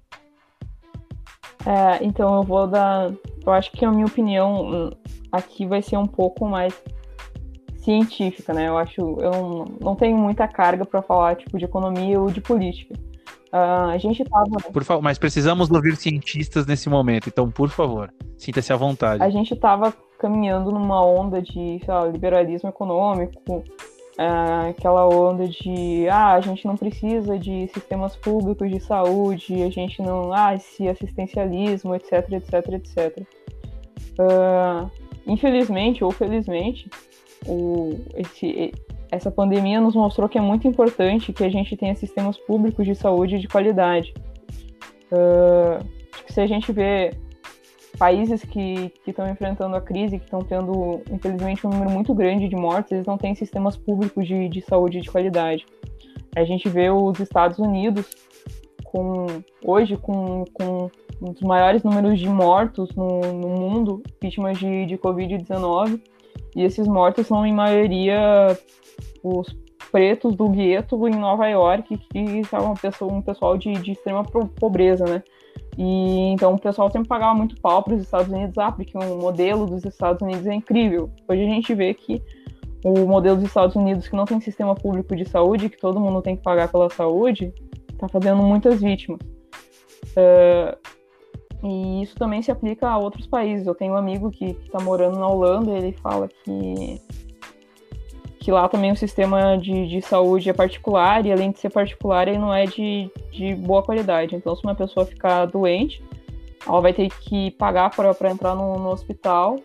É, 1.67 2.03
então 2.03 2.35
eu 2.37 2.43
vou 2.43 2.67
dar. 2.67 3.13
Eu 3.45 3.53
acho 3.53 3.71
que 3.73 3.85
a 3.85 3.91
minha 3.91 4.07
opinião 4.07 4.63
hum, 4.65 4.91
aqui 5.31 5.67
vai 5.67 5.83
ser 5.83 5.99
um 5.99 6.07
pouco 6.07 6.49
mais 6.49 6.73
científica, 7.81 8.53
né? 8.53 8.69
Eu 8.69 8.77
acho, 8.77 9.01
eu 9.01 9.31
não, 9.31 9.65
não 9.81 9.97
tenho 9.97 10.17
muita 10.17 10.47
carga 10.47 10.85
para 10.85 11.03
falar 11.03 11.37
tipo 11.37 11.59
de 11.59 11.65
economia 11.65 12.21
ou 12.21 12.31
de 12.31 12.41
política. 12.41 12.95
Uh, 13.53 13.91
a 13.91 13.99
gente 13.99 14.23
tava. 14.25 14.71
Por 14.73 14.85
favor, 14.85 15.03
mas 15.03 15.19
precisamos 15.19 15.71
ouvir 15.71 15.97
cientistas 15.97 16.67
nesse 16.67 16.89
momento, 16.89 17.29
então, 17.29 17.51
por 17.51 17.69
favor, 17.69 18.13
sinta-se 18.37 18.73
à 18.73 18.77
vontade. 18.77 19.23
A 19.23 19.31
gente 19.31 19.55
estava 19.55 19.93
caminhando 20.19 20.71
numa 20.71 21.05
onda 21.05 21.43
de 21.43 21.81
lá, 21.89 22.07
liberalismo 22.07 22.69
econômico, 22.69 23.41
uh, 23.49 24.71
aquela 24.71 25.09
onda 25.09 25.49
de 25.49 26.07
ah, 26.09 26.35
a 26.35 26.41
gente 26.41 26.65
não 26.65 26.77
precisa 26.77 27.37
de 27.37 27.67
sistemas 27.69 28.15
públicos 28.15 28.71
de 28.71 28.79
saúde, 28.79 29.63
a 29.65 29.71
gente 29.71 30.01
não. 30.01 30.33
Ah, 30.33 30.55
esse 30.55 30.87
assistencialismo, 30.87 31.95
etc, 31.97 32.31
etc, 32.31 32.69
etc. 32.75 33.27
Uh, 34.13 34.89
infelizmente 35.27 36.05
ou 36.05 36.13
felizmente, 36.13 36.89
o, 37.47 37.99
esse, 38.15 38.73
essa 39.11 39.31
pandemia 39.31 39.81
nos 39.81 39.95
mostrou 39.95 40.29
que 40.29 40.39
é 40.39 40.41
muito 40.41 40.67
importante 40.69 41.33
que 41.33 41.45
a 41.45 41.49
gente 41.49 41.77
tenha 41.77 41.95
sistemas 41.95 42.39
públicos 42.39 42.87
de 42.87 42.95
saúde 42.95 43.39
de 43.39 43.49
qualidade. 43.49 44.15
Uh, 45.11 45.85
se 46.29 46.41
a 46.41 46.47
gente 46.47 46.71
vê 46.73 47.13
países 47.99 48.45
que 48.45 48.93
estão 49.07 49.29
enfrentando 49.29 49.77
a 49.77 49.81
crise, 49.81 50.19
que 50.19 50.25
estão 50.25 50.41
tendo, 50.41 51.03
infelizmente, 51.11 51.67
um 51.67 51.71
número 51.71 51.91
muito 51.91 52.15
grande 52.15 52.49
de 52.49 52.57
mortes, 52.57 52.93
eles 52.93 53.07
não 53.07 53.19
têm 53.19 53.35
sistemas 53.35 53.77
públicos 53.77 54.27
de, 54.27 54.49
de 54.49 54.61
saúde 54.63 55.01
de 55.01 55.11
qualidade. 55.11 55.67
A 56.35 56.45
gente 56.45 56.69
vê 56.69 56.91
os 56.91 57.19
Estados 57.19 57.59
Unidos 57.59 58.09
com 58.85 59.27
hoje 59.63 59.97
com, 59.97 60.45
com 60.53 60.91
um 61.21 61.33
dos 61.33 61.43
maiores 61.43 61.83
números 61.83 62.19
de 62.19 62.29
mortos 62.29 62.95
no, 62.95 63.21
no 63.21 63.49
mundo, 63.49 64.03
vítimas 64.21 64.59
de, 64.59 64.87
de 64.87 64.97
Covid-19, 64.97 66.01
e 66.55 66.63
esses 66.63 66.87
mortos 66.87 67.27
são, 67.27 67.47
em 67.47 67.53
maioria, 67.53 68.59
os 69.23 69.55
pretos 69.91 70.35
do 70.35 70.49
gueto 70.49 71.09
em 71.09 71.15
Nova 71.15 71.47
York, 71.49 71.97
que 71.97 72.45
são 72.45 73.09
um 73.09 73.23
pessoal 73.23 73.57
de, 73.57 73.73
de 73.75 73.93
extrema 73.93 74.25
pobreza, 74.25 75.05
né? 75.05 75.23
E 75.79 76.33
então 76.33 76.55
o 76.55 76.59
pessoal 76.59 76.91
sempre 76.91 77.09
pagava 77.09 77.35
muito 77.35 77.61
pau 77.61 77.83
para 77.83 77.95
os 77.95 78.03
Estados 78.03 78.29
Unidos, 78.29 78.57
ah, 78.59 78.73
porque 78.73 78.97
o 78.97 79.19
modelo 79.19 79.67
dos 79.67 79.85
Estados 79.85 80.21
Unidos 80.23 80.47
é 80.47 80.55
incrível. 80.55 81.11
Hoje 81.29 81.43
a 81.43 81.47
gente 81.47 81.75
vê 81.75 81.95
que 81.95 82.23
o 82.85 83.07
modelo 83.07 83.37
dos 83.37 83.47
Estados 83.47 83.77
Unidos, 83.77 84.09
que 84.09 84.17
não 84.17 84.25
tem 84.25 84.41
sistema 84.41 84.75
público 84.75 85.15
de 85.15 85.29
saúde, 85.29 85.69
que 85.69 85.79
todo 85.79 86.01
mundo 86.01 86.23
tem 86.23 86.37
que 86.37 86.43
pagar 86.43 86.71
pela 86.71 86.89
saúde, 86.91 87.53
está 87.93 88.09
fazendo 88.09 88.43
muitas 88.43 88.81
vítimas. 88.81 89.21
Uh, 90.17 90.77
e 91.63 92.03
isso 92.03 92.15
também 92.17 92.41
se 92.41 92.51
aplica 92.51 92.89
a 92.89 92.99
outros 92.99 93.27
países. 93.27 93.67
Eu 93.67 93.75
tenho 93.75 93.93
um 93.93 93.97
amigo 93.97 94.31
que 94.31 94.57
está 94.65 94.81
morando 94.81 95.19
na 95.19 95.29
Holanda 95.29 95.73
ele 95.73 95.93
fala 95.93 96.29
que, 96.29 97.01
que 98.39 98.51
lá 98.51 98.69
também 98.69 98.93
o 98.93 98.97
sistema 98.97 99.59
de, 99.59 99.87
de 99.87 100.01
saúde 100.01 100.49
é 100.49 100.53
particular 100.53 101.25
e, 101.27 101.33
além 101.33 101.51
de 101.51 101.59
ser 101.59 101.71
particular, 101.71 102.29
ele 102.29 102.39
não 102.39 102.53
é 102.53 102.65
de, 102.65 103.11
de 103.31 103.55
boa 103.55 103.83
qualidade. 103.83 104.35
Então, 104.35 104.57
se 104.57 104.65
uma 104.65 104.75
pessoa 104.75 105.05
ficar 105.05 105.45
doente, 105.47 106.03
ela 106.67 106.81
vai 106.81 106.95
ter 106.95 107.11
que 107.11 107.51
pagar 107.53 107.91
para 107.91 108.31
entrar 108.31 108.55
no, 108.55 108.79
no 108.79 108.91
hospital 108.91 109.57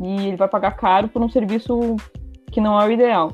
e 0.00 0.28
ele 0.28 0.36
vai 0.36 0.48
pagar 0.48 0.72
caro 0.72 1.08
por 1.08 1.22
um 1.22 1.28
serviço 1.28 1.96
que 2.50 2.60
não 2.60 2.80
é 2.80 2.86
o 2.86 2.90
ideal. 2.90 3.32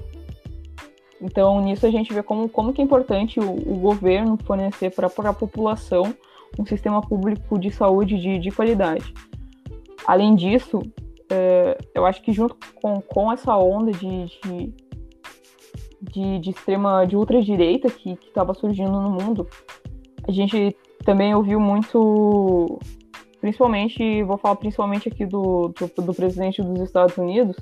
Então, 1.21 1.61
nisso 1.61 1.87
a 1.87 1.91
gente 1.91 2.13
vê 2.13 2.23
como, 2.23 2.49
como 2.49 2.73
que 2.73 2.81
é 2.81 2.85
importante 2.85 3.41
o, 3.41 3.51
o 3.51 3.77
governo 3.79 4.39
fornecer 4.45 4.91
para 4.91 5.09
a 5.09 5.33
população 5.33 6.15
um 6.59 6.65
sistema 6.67 7.01
público 7.01 7.59
de 7.59 7.71
saúde 7.71 8.19
de, 8.19 8.39
de 8.39 8.51
qualidade. 8.51 9.13
Além 10.07 10.35
disso, 10.35 10.81
é, 11.31 11.77
eu 11.95 12.07
acho 12.07 12.23
que 12.23 12.33
junto 12.33 12.57
com, 12.81 13.01
com 13.01 13.33
essa 13.33 13.57
onda 13.57 13.93
de, 13.93 14.27
de, 14.27 14.75
de, 16.01 16.39
de 16.39 16.51
extrema, 16.51 17.05
de 17.05 17.17
ultradireita 17.17 17.91
que 17.91 18.13
estava 18.13 18.55
surgindo 18.55 18.93
no 18.93 19.11
mundo, 19.11 19.47
a 20.27 20.33
gente 20.33 20.77
também 21.05 21.35
ouviu 21.35 21.59
muito, 21.61 22.79
principalmente, 23.41 24.23
vou 24.23 24.39
falar 24.39 24.57
principalmente 24.57 25.09
aqui 25.09 25.27
do, 25.27 25.69
do, 25.69 26.03
do 26.03 26.15
presidente 26.15 26.63
dos 26.63 26.81
Estados 26.81 27.17
Unidos, 27.17 27.57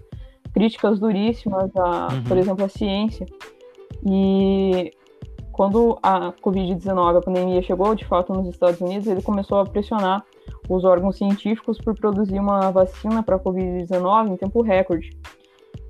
críticas 0.53 0.99
duríssimas 0.99 1.71
a, 1.77 2.09
uhum. 2.13 2.25
por 2.25 2.37
exemplo, 2.37 2.65
a 2.65 2.69
ciência. 2.69 3.27
E 4.05 4.91
quando 5.57 5.99
a 6.03 6.33
Covid-19, 6.33 7.17
a 7.17 7.21
pandemia 7.23 7.63
chegou 7.63 7.95
de 7.95 8.05
fato 8.05 8.31
nos 8.31 8.47
Estados 8.47 8.79
Unidos, 8.79 9.07
ele 9.07 9.23
começou 9.23 9.59
a 9.59 9.65
pressionar 9.65 10.23
os 10.69 10.85
órgãos 10.85 11.17
científicos 11.17 11.79
por 11.79 11.99
produzir 11.99 12.39
uma 12.39 12.71
vacina 12.71 13.23
para 13.23 13.37
a 13.37 13.39
Covid-19 13.39 14.33
em 14.33 14.37
tempo 14.37 14.61
recorde. 14.61 15.17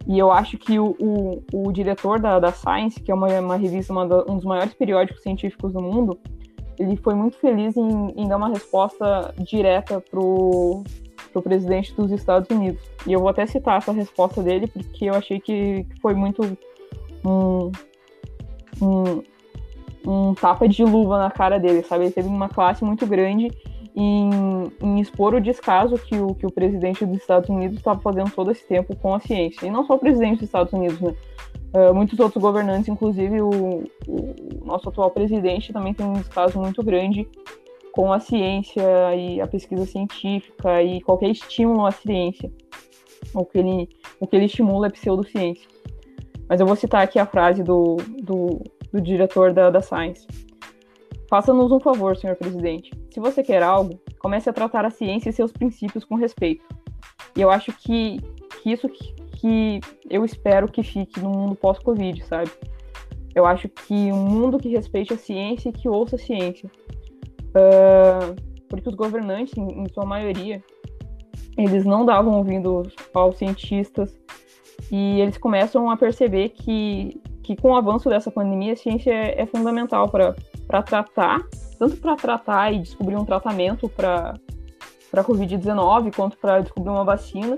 E 0.07 0.17
eu 0.17 0.31
acho 0.31 0.57
que 0.57 0.79
o, 0.79 0.95
o, 1.01 1.43
o 1.53 1.73
diretor 1.73 2.21
da, 2.21 2.39
da, 2.39 2.53
Science, 2.53 3.01
que 3.01 3.11
é 3.11 3.15
uma, 3.15 3.27
uma 3.41 3.57
revista, 3.57 3.93
uma 3.93 4.07
da, 4.07 4.19
um 4.31 4.37
dos 4.37 4.45
maiores 4.45 4.73
periódicos 4.73 5.21
científicos 5.21 5.73
do 5.73 5.83
mundo, 5.83 6.17
ele 6.79 6.97
foi 6.99 7.15
muito 7.15 7.37
feliz 7.39 7.77
em, 7.77 8.13
em 8.17 8.29
dar 8.29 8.37
uma 8.37 8.51
resposta 8.51 9.35
direta 9.37 10.01
para 10.01 10.21
o 10.21 10.85
presidente 11.43 11.93
dos 11.93 12.13
Estados 12.13 12.49
Unidos. 12.57 12.81
E 13.05 13.13
eu 13.13 13.19
vou 13.19 13.31
até 13.31 13.45
citar 13.47 13.79
essa 13.79 13.91
resposta 13.91 14.41
dele, 14.45 14.69
porque 14.69 15.07
eu 15.07 15.15
achei 15.15 15.41
que, 15.41 15.83
que 15.83 16.01
foi 16.01 16.15
muito 16.15 16.57
um, 17.25 17.73
um, 18.81 19.23
um 20.07 20.35
tapa 20.35 20.69
de 20.69 20.85
luva 20.85 21.19
na 21.19 21.31
cara 21.31 21.59
dele, 21.59 21.83
sabe? 21.83 22.05
Ele 22.05 22.13
teve 22.13 22.29
uma 22.29 22.49
classe 22.49 22.85
muito 22.85 23.07
grande 23.07 23.51
em, 23.95 24.31
em, 24.81 25.01
expor 25.01 25.35
o 25.35 25.41
descaso 25.41 25.97
que 25.97 26.17
o, 26.17 26.35
que 26.35 26.47
o 26.47 26.53
presidente 26.53 27.05
dos 27.05 27.17
Estados 27.17 27.49
Unidos 27.49 27.79
estava 27.79 27.99
fazendo 28.01 28.31
todo 28.31 28.51
esse 28.51 28.65
tempo 28.67 28.95
com 28.97 29.15
a 29.15 29.21
ciência. 29.21 29.67
E 29.67 29.71
não 29.71 29.85
só 29.87 29.95
o 29.95 29.99
presidente 29.99 30.39
dos 30.39 30.45
Estados 30.45 30.73
Unidos, 30.73 31.01
né? 31.01 31.15
Uh, 31.75 31.95
muitos 31.95 32.19
outros 32.21 32.41
governantes, 32.41 32.89
inclusive 32.89 33.41
o, 33.43 33.85
o, 34.07 34.65
nosso 34.65 34.89
atual 34.89 35.11
presidente, 35.11 35.73
também 35.73 35.93
tem 35.93 36.07
um 36.07 36.15
descaso 36.15 36.59
muito 36.59 36.83
grande 36.83 37.29
com 37.93 38.13
a 38.13 38.21
ciência 38.21 38.83
e 39.15 39.41
a 39.41 39.47
pesquisa 39.47 39.85
científica 39.85 40.83
e 40.83 41.01
qualquer 41.01 41.31
estímulo 41.31 41.85
à 41.85 41.91
ciência. 41.91 42.51
O 43.35 43.45
que 43.45 43.59
ele, 43.59 43.89
o 44.21 44.27
que 44.27 44.37
ele 44.37 44.45
estimula 44.45 44.87
é 44.87 44.91
pseudociência. 44.91 45.69
Mas 46.49 46.61
eu 46.61 46.67
vou 46.67 46.77
citar 46.77 47.03
aqui 47.03 47.19
a 47.19 47.27
frase 47.27 47.63
do, 47.63 47.97
do, 48.23 48.61
do 48.93 49.01
diretor 49.01 49.53
da, 49.53 49.71
da 49.71 49.81
Science. 49.81 50.27
Faça-nos 51.29 51.73
um 51.73 51.81
favor, 51.81 52.17
senhor 52.17 52.37
presidente. 52.37 52.91
Se 53.11 53.19
você 53.19 53.43
quer 53.43 53.63
algo, 53.63 54.01
comece 54.19 54.49
a 54.49 54.53
tratar 54.53 54.85
a 54.85 54.91
ciência 54.91 55.31
e 55.31 55.33
seus 55.33 55.53
princípios 55.53 56.05
com 56.05 56.15
respeito. 56.15 56.65
E 57.37 57.41
eu 57.41 57.51
acho 57.51 57.73
que, 57.73 58.21
que 58.63 58.73
isso 58.73 58.89
que, 58.89 59.13
que 59.33 59.81
eu 60.09 60.25
espero 60.25 60.71
que 60.71 60.83
fique 60.83 61.21
no 61.21 61.31
mundo 61.31 61.55
pós-Covid, 61.57 62.25
sabe? 62.25 62.51
Eu 63.35 63.45
acho 63.45 63.69
que 63.69 63.95
um 64.13 64.25
mundo 64.25 64.59
que 64.59 64.69
respeite 64.69 65.13
a 65.13 65.19
ciência 65.19 65.69
e 65.69 65.73
que 65.73 65.89
ouça 65.89 66.17
a 66.17 66.19
ciência. 66.19 66.71
Uh, 67.51 68.35
porque 68.69 68.89
os 68.89 68.95
governantes, 68.95 69.57
em, 69.57 69.83
em 69.83 69.89
sua 69.89 70.07
maioria, 70.07 70.63
eles 71.57 71.85
não 71.85 72.05
davam 72.05 72.35
ouvido 72.35 72.83
aos 73.15 73.37
cientistas 73.39 74.17
e 74.91 75.21
eles 75.21 75.39
começam 75.39 75.91
a 75.91 75.97
perceber 75.97 76.51
que 76.51 77.21
que 77.47 77.55
com 77.55 77.71
o 77.71 77.77
avanço 77.77 78.09
dessa 78.09 78.29
pandemia, 78.29 78.73
a 78.73 78.77
ciência 78.77 79.13
é, 79.13 79.43
é 79.43 79.47
fundamental 79.47 80.09
para 80.09 80.83
tratar, 80.83 81.47
tanto 81.79 81.97
para 81.99 82.17
tratar 82.17 82.73
e 82.73 82.81
descobrir 82.81 83.15
um 83.15 83.25
tratamento 83.25 83.89
para 83.89 84.35
a 85.13 85.25
Covid-19, 85.25 86.13
quanto 86.15 86.37
para 86.39 86.59
descobrir 86.59 86.91
uma 86.91 87.05
vacina, 87.05 87.57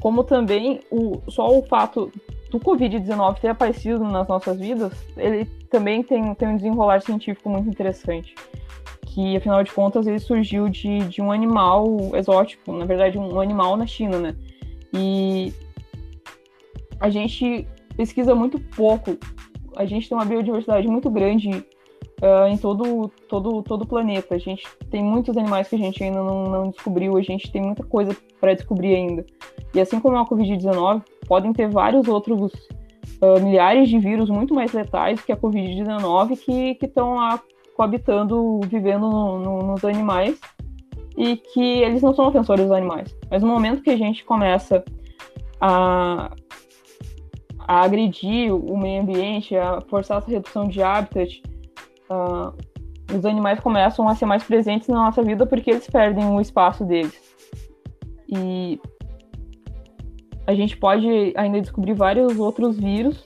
como 0.00 0.24
também 0.24 0.80
o, 0.90 1.20
só 1.28 1.46
o 1.46 1.62
fato 1.66 2.10
do 2.50 2.58
Covid-19 2.58 3.40
ter 3.40 3.48
aparecido 3.48 4.02
nas 4.02 4.26
nossas 4.26 4.58
vidas, 4.58 4.90
ele 5.18 5.44
também 5.68 6.02
tem, 6.02 6.34
tem 6.34 6.48
um 6.48 6.56
desenrolar 6.56 7.02
científico 7.02 7.50
muito 7.50 7.68
interessante. 7.68 8.34
Que, 9.02 9.36
afinal 9.36 9.62
de 9.62 9.70
contas, 9.70 10.06
ele 10.06 10.18
surgiu 10.18 10.70
de, 10.70 11.00
de 11.08 11.20
um 11.20 11.30
animal 11.30 11.84
exótico, 12.14 12.72
na 12.72 12.86
verdade, 12.86 13.18
um 13.18 13.38
animal 13.38 13.76
na 13.76 13.86
China, 13.86 14.18
né? 14.18 14.34
E 14.94 15.52
a 16.98 17.10
gente 17.10 17.68
pesquisa 18.00 18.34
muito 18.34 18.58
pouco. 18.58 19.18
A 19.76 19.84
gente 19.84 20.08
tem 20.08 20.16
uma 20.16 20.24
biodiversidade 20.24 20.88
muito 20.88 21.10
grande 21.10 21.50
uh, 21.50 22.46
em 22.48 22.56
todo, 22.56 23.10
todo, 23.28 23.62
todo 23.62 23.82
o 23.82 23.86
planeta. 23.86 24.34
A 24.34 24.38
gente 24.38 24.66
tem 24.90 25.04
muitos 25.04 25.36
animais 25.36 25.68
que 25.68 25.74
a 25.74 25.78
gente 25.78 26.02
ainda 26.02 26.22
não, 26.22 26.44
não 26.44 26.70
descobriu, 26.70 27.18
a 27.18 27.22
gente 27.22 27.52
tem 27.52 27.60
muita 27.60 27.84
coisa 27.84 28.16
para 28.40 28.54
descobrir 28.54 28.94
ainda. 28.94 29.26
E 29.74 29.80
assim 29.80 30.00
como 30.00 30.16
a 30.16 30.26
Covid-19, 30.26 31.02
podem 31.26 31.52
ter 31.52 31.68
vários 31.68 32.08
outros 32.08 32.54
uh, 33.20 33.38
milhares 33.42 33.86
de 33.90 33.98
vírus 33.98 34.30
muito 34.30 34.54
mais 34.54 34.72
letais 34.72 35.20
que 35.20 35.30
a 35.30 35.36
Covid-19 35.36 36.38
que 36.38 36.86
estão 36.86 37.16
lá 37.16 37.38
coabitando, 37.76 38.60
vivendo 38.66 39.10
no, 39.10 39.38
no, 39.38 39.58
nos 39.58 39.84
animais 39.84 40.40
e 41.18 41.36
que 41.36 41.82
eles 41.82 42.00
não 42.00 42.14
são 42.14 42.28
ofensores 42.28 42.64
dos 42.64 42.72
animais. 42.72 43.14
Mas 43.30 43.42
no 43.42 43.48
momento 43.48 43.82
que 43.82 43.90
a 43.90 43.96
gente 43.96 44.24
começa 44.24 44.82
a 45.60 46.30
a 47.70 47.82
agredir 47.82 48.52
o 48.52 48.76
meio 48.76 49.02
ambiente, 49.02 49.56
a 49.56 49.80
forçar 49.82 50.18
essa 50.18 50.28
redução 50.28 50.66
de 50.66 50.82
habitat, 50.82 51.40
uh, 52.10 52.52
os 53.16 53.24
animais 53.24 53.60
começam 53.60 54.08
a 54.08 54.14
ser 54.16 54.26
mais 54.26 54.42
presentes 54.42 54.88
na 54.88 54.96
nossa 54.96 55.22
vida 55.22 55.46
porque 55.46 55.70
eles 55.70 55.86
perdem 55.86 56.24
o 56.24 56.40
espaço 56.40 56.84
deles. 56.84 57.16
E 58.28 58.80
a 60.48 60.52
gente 60.52 60.76
pode 60.76 61.32
ainda 61.36 61.60
descobrir 61.60 61.94
vários 61.94 62.40
outros 62.40 62.76
vírus 62.76 63.24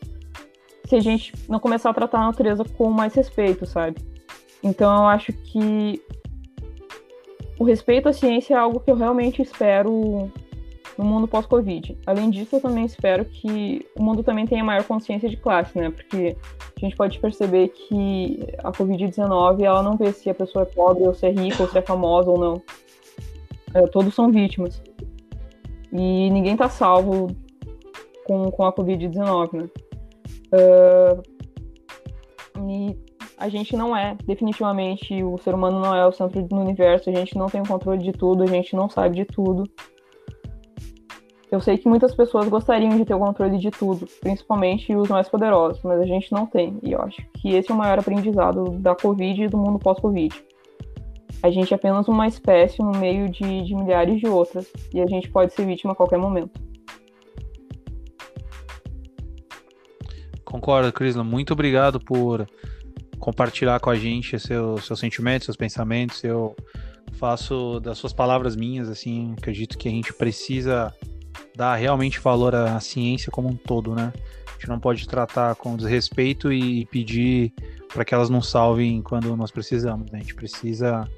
se 0.85 0.95
a 0.95 1.01
gente 1.01 1.33
não 1.49 1.59
começar 1.59 1.89
a 1.89 1.95
tratar 1.95 2.19
a 2.19 2.27
natureza 2.27 2.65
com 2.77 2.91
mais 2.91 3.15
respeito, 3.15 3.65
sabe? 3.65 3.97
Então 4.63 4.95
eu 4.95 5.07
acho 5.07 5.33
que 5.33 6.03
o 7.59 7.65
respeito 7.65 8.11
à 8.11 8.13
ciência 8.13 8.53
é 8.53 8.59
algo 8.59 8.79
que 8.81 8.91
eu 8.91 8.95
realmente 8.95 9.41
espero 9.41 10.31
no 10.97 11.05
mundo 11.05 11.27
pós-Covid. 11.27 11.99
Além 12.07 12.31
disso, 12.31 12.57
eu 12.57 12.61
também 12.61 12.85
espero 12.85 13.25
que 13.25 13.87
o 13.99 14.03
mundo 14.03 14.23
também 14.23 14.47
tenha 14.47 14.65
maior 14.65 14.85
consciência 14.85 15.29
de 15.29 15.37
classe, 15.37 15.77
né? 15.79 15.91
Porque 15.91 16.37
a 16.77 16.81
gente 16.81 16.97
pode 16.97 17.19
perceber 17.19 17.69
que 17.69 18.47
a 18.63 18.71
Covid-19, 18.71 19.63
ela 19.63 19.83
não 19.83 19.97
vê 19.97 20.13
se 20.13 20.31
a 20.31 20.35
pessoa 20.35 20.63
é 20.63 20.67
pobre 20.67 21.07
ou 21.07 21.15
se 21.15 21.27
é 21.27 21.31
rica 21.31 21.63
ou 21.63 21.69
se 21.69 21.79
é 21.79 21.83
famosa 21.83 22.31
ou 22.31 22.39
não. 22.39 22.63
É, 23.75 23.87
todos 23.89 24.15
são 24.15 24.31
vítimas. 24.31 24.83
E 25.93 26.31
ninguém 26.31 26.57
tá 26.57 26.69
salvo 26.69 27.29
com, 28.25 28.51
com 28.51 28.65
a 28.65 28.73
Covid-19, 28.73 29.53
né? 29.53 29.69
Uh, 30.53 31.35
e 32.71 32.97
a 33.37 33.49
gente 33.49 33.77
não 33.77 33.97
é, 33.97 34.17
definitivamente, 34.25 35.23
o 35.23 35.37
ser 35.39 35.55
humano 35.55 35.81
não 35.81 35.95
é 35.95 36.07
o 36.07 36.13
centro 36.13 36.43
do 36.43 36.57
universo, 36.57 37.11
a 37.11 37.13
gente 37.13 37.37
não 37.37 37.47
tem 37.47 37.61
o 37.61 37.67
controle 37.67 38.03
de 38.03 38.13
tudo, 38.13 38.43
a 38.43 38.47
gente 38.47 38.75
não 38.77 38.89
sabe 38.89 39.17
de 39.17 39.25
tudo. 39.25 39.65
Eu 41.55 41.61
sei 41.61 41.79
que 41.79 41.89
muitas 41.89 42.13
pessoas 42.13 42.49
gostariam 42.49 42.97
de 42.97 43.05
ter 43.05 43.15
o 43.15 43.19
controle 43.21 43.59
de 43.59 43.71
tudo, 43.71 44.09
principalmente 44.21 44.93
os 44.93 45.09
mais 45.09 45.29
poderosos, 45.29 45.81
mas 45.85 46.01
a 46.01 46.05
gente 46.05 46.33
não 46.33 46.47
tem. 46.47 46.81
E 46.83 46.91
eu 46.91 47.01
acho 47.01 47.25
que 47.35 47.51
esse 47.51 47.71
é 47.71 47.75
o 47.75 47.79
maior 47.79 47.97
aprendizado 47.97 48.71
da 48.81 48.93
Covid 48.93 49.45
e 49.45 49.47
do 49.47 49.57
mundo 49.57 49.79
pós-Covid. 49.79 50.35
A 51.45 51.53
gente 51.53 51.73
é 51.73 51.77
apenas 51.77 52.09
uma 52.09 52.27
espécie 52.27 52.83
no 52.83 52.91
meio 52.91 53.29
de, 53.29 53.63
de 53.63 53.73
milhares 53.73 54.19
de 54.19 54.27
outras, 54.27 54.67
e 54.93 55.01
a 55.01 55.07
gente 55.07 55.31
pode 55.31 55.53
ser 55.53 55.65
vítima 55.65 55.93
a 55.93 55.95
qualquer 55.95 56.19
momento. 56.19 56.61
Concordo, 60.45 60.93
Crisla. 60.93 61.23
Muito 61.23 61.53
obrigado 61.53 62.01
por 62.01 62.49
compartilhar 63.21 63.79
com 63.79 63.91
a 63.91 63.95
gente 63.95 64.41
seus, 64.41 64.87
seus 64.87 64.99
sentimentos, 64.99 65.45
seus 65.45 65.57
pensamentos. 65.57 66.25
Eu 66.25 66.57
faço 67.13 67.79
das 67.79 67.97
suas 67.97 68.13
palavras 68.13 68.57
minhas, 68.57 68.89
assim, 68.89 69.37
acredito 69.39 69.79
que 69.79 69.87
a 69.87 69.93
gente 69.93 70.13
precisa 70.13 70.93
dar 71.57 71.77
realmente 71.77 72.21
valor 72.21 72.55
à 72.55 72.79
ciência 72.81 73.31
como 73.31 73.49
um 73.49 73.57
todo, 73.57 73.95
né? 73.95 74.13
A 74.47 74.53
gente 74.53 74.69
não 74.69 74.81
pode 74.81 75.07
tratar 75.07 75.55
com 75.57 75.77
desrespeito 75.77 76.53
e 76.53 76.87
pedir 76.87 77.53
para 77.93 78.05
que 78.05 78.15
elas 78.15 78.31
não 78.31 78.43
salvem 78.43 79.03
quando 79.03 79.37
nós 79.37 79.51
precisamos. 79.51 80.11
Né? 80.11 80.19
A 80.19 80.23
gente 80.23 80.35
precisa 80.35 81.09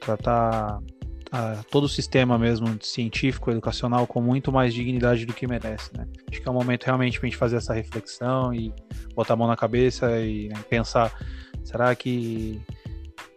tratar 0.00 0.78
uh, 0.78 1.64
todo 1.70 1.84
o 1.84 1.88
sistema 1.88 2.38
mesmo 2.38 2.76
científico, 2.82 3.50
educacional 3.50 4.06
com 4.06 4.20
muito 4.20 4.52
mais 4.52 4.74
dignidade 4.74 5.24
do 5.24 5.32
que 5.32 5.46
merece, 5.46 5.90
né? 5.96 6.06
Acho 6.30 6.40
que 6.40 6.48
é 6.48 6.50
um 6.50 6.54
momento 6.54 6.84
realmente 6.84 7.18
para 7.18 7.26
a 7.26 7.30
gente 7.30 7.38
fazer 7.38 7.56
essa 7.56 7.72
reflexão 7.72 8.52
e 8.52 8.74
botar 9.14 9.34
a 9.34 9.36
mão 9.36 9.48
na 9.48 9.56
cabeça 9.56 10.20
e 10.20 10.48
né, 10.48 10.56
pensar, 10.68 11.12
será 11.64 11.94
que 11.94 12.60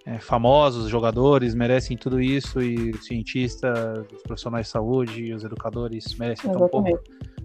é, 0.06 0.20
famosos, 0.20 0.90
jogadores 0.90 1.56
merecem 1.56 1.98
tudo 1.98 2.22
isso 2.22 2.62
e 2.62 2.92
os 2.92 3.06
cientistas, 3.06 4.06
os 4.14 4.22
profissionais 4.22 4.68
de 4.68 4.72
saúde, 4.72 5.34
os 5.34 5.44
educadores 5.44 6.16
merecem 6.16 6.52
tão 6.52 6.68
pouco? 6.68 7.00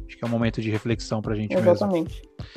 Acho 0.07 0.17
que 0.17 0.25
é 0.25 0.27
um 0.27 0.31
momento 0.31 0.61
de 0.61 0.71
reflexão 0.71 1.23
para 1.23 1.35
a 1.35 1.37
gente 1.37 1.55
Exatamente. 1.55 2.23
mesmo. 2.23 2.51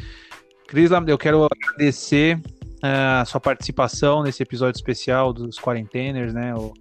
Crisla, 0.68 1.04
eu 1.08 1.18
quero 1.18 1.46
agradecer 1.46 2.38
uh, 2.38 3.22
a 3.22 3.26
sua 3.26 3.40
participação 3.40 4.24
nesse 4.24 4.42
episódio 4.42 4.78
especial 4.78 5.32
dos 5.32 5.60
Quarenteners, 5.60 6.34
né? 6.34 6.54
O, 6.56 6.74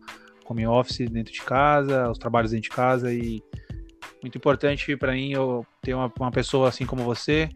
home 0.53 0.67
office 0.67 1.09
dentro 1.09 1.33
de 1.33 1.43
casa, 1.43 2.11
os 2.11 2.19
trabalhos 2.19 2.51
dentro 2.53 2.71
de 2.71 2.77
casa 2.77 3.13
e 3.13 3.43
muito 4.23 4.39
importante 4.39 4.97
para 4.97 5.13
mim 5.13 5.33
eu 5.33 5.67
ter 5.81 5.95
uma, 5.95 6.13
uma, 6.19 6.31
pessoa 6.31 6.69
assim 6.69 6.87
como 6.87 7.03
você, 7.03 7.49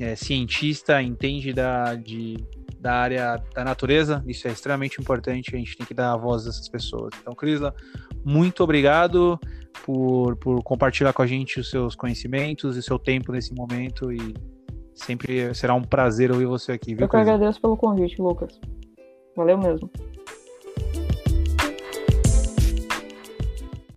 é, 0.00 0.16
cientista, 0.16 1.00
entende 1.00 1.52
da, 1.52 1.94
de, 1.94 2.36
da 2.78 2.94
área 2.94 3.42
da 3.54 3.64
natureza, 3.64 4.22
isso 4.26 4.46
é 4.48 4.50
extremamente 4.50 5.00
importante, 5.00 5.54
a 5.54 5.58
gente 5.58 5.76
tem 5.76 5.86
que 5.86 5.94
dar 5.94 6.12
a 6.12 6.16
voz 6.16 6.44
dessas 6.44 6.68
pessoas. 6.68 7.10
Então, 7.20 7.34
Crisla, 7.34 7.74
muito 8.24 8.62
obrigado 8.62 9.38
por, 9.84 10.36
por 10.36 10.62
compartilhar 10.62 11.12
com 11.12 11.22
a 11.22 11.26
gente 11.26 11.60
os 11.60 11.70
seus 11.70 11.94
conhecimentos 11.94 12.76
e 12.76 12.82
seu 12.82 12.98
tempo 12.98 13.32
nesse 13.32 13.54
momento 13.54 14.12
e 14.12 14.34
sempre 14.94 15.54
será 15.54 15.74
um 15.74 15.82
prazer 15.82 16.30
ouvir 16.30 16.46
você 16.46 16.72
aqui. 16.72 16.94
Viu, 16.94 17.04
eu 17.04 17.08
que 17.08 17.16
agradeço 17.16 17.60
pelo 17.60 17.76
convite, 17.76 18.20
Lucas. 18.20 18.60
Valeu 19.36 19.58
mesmo. 19.58 19.90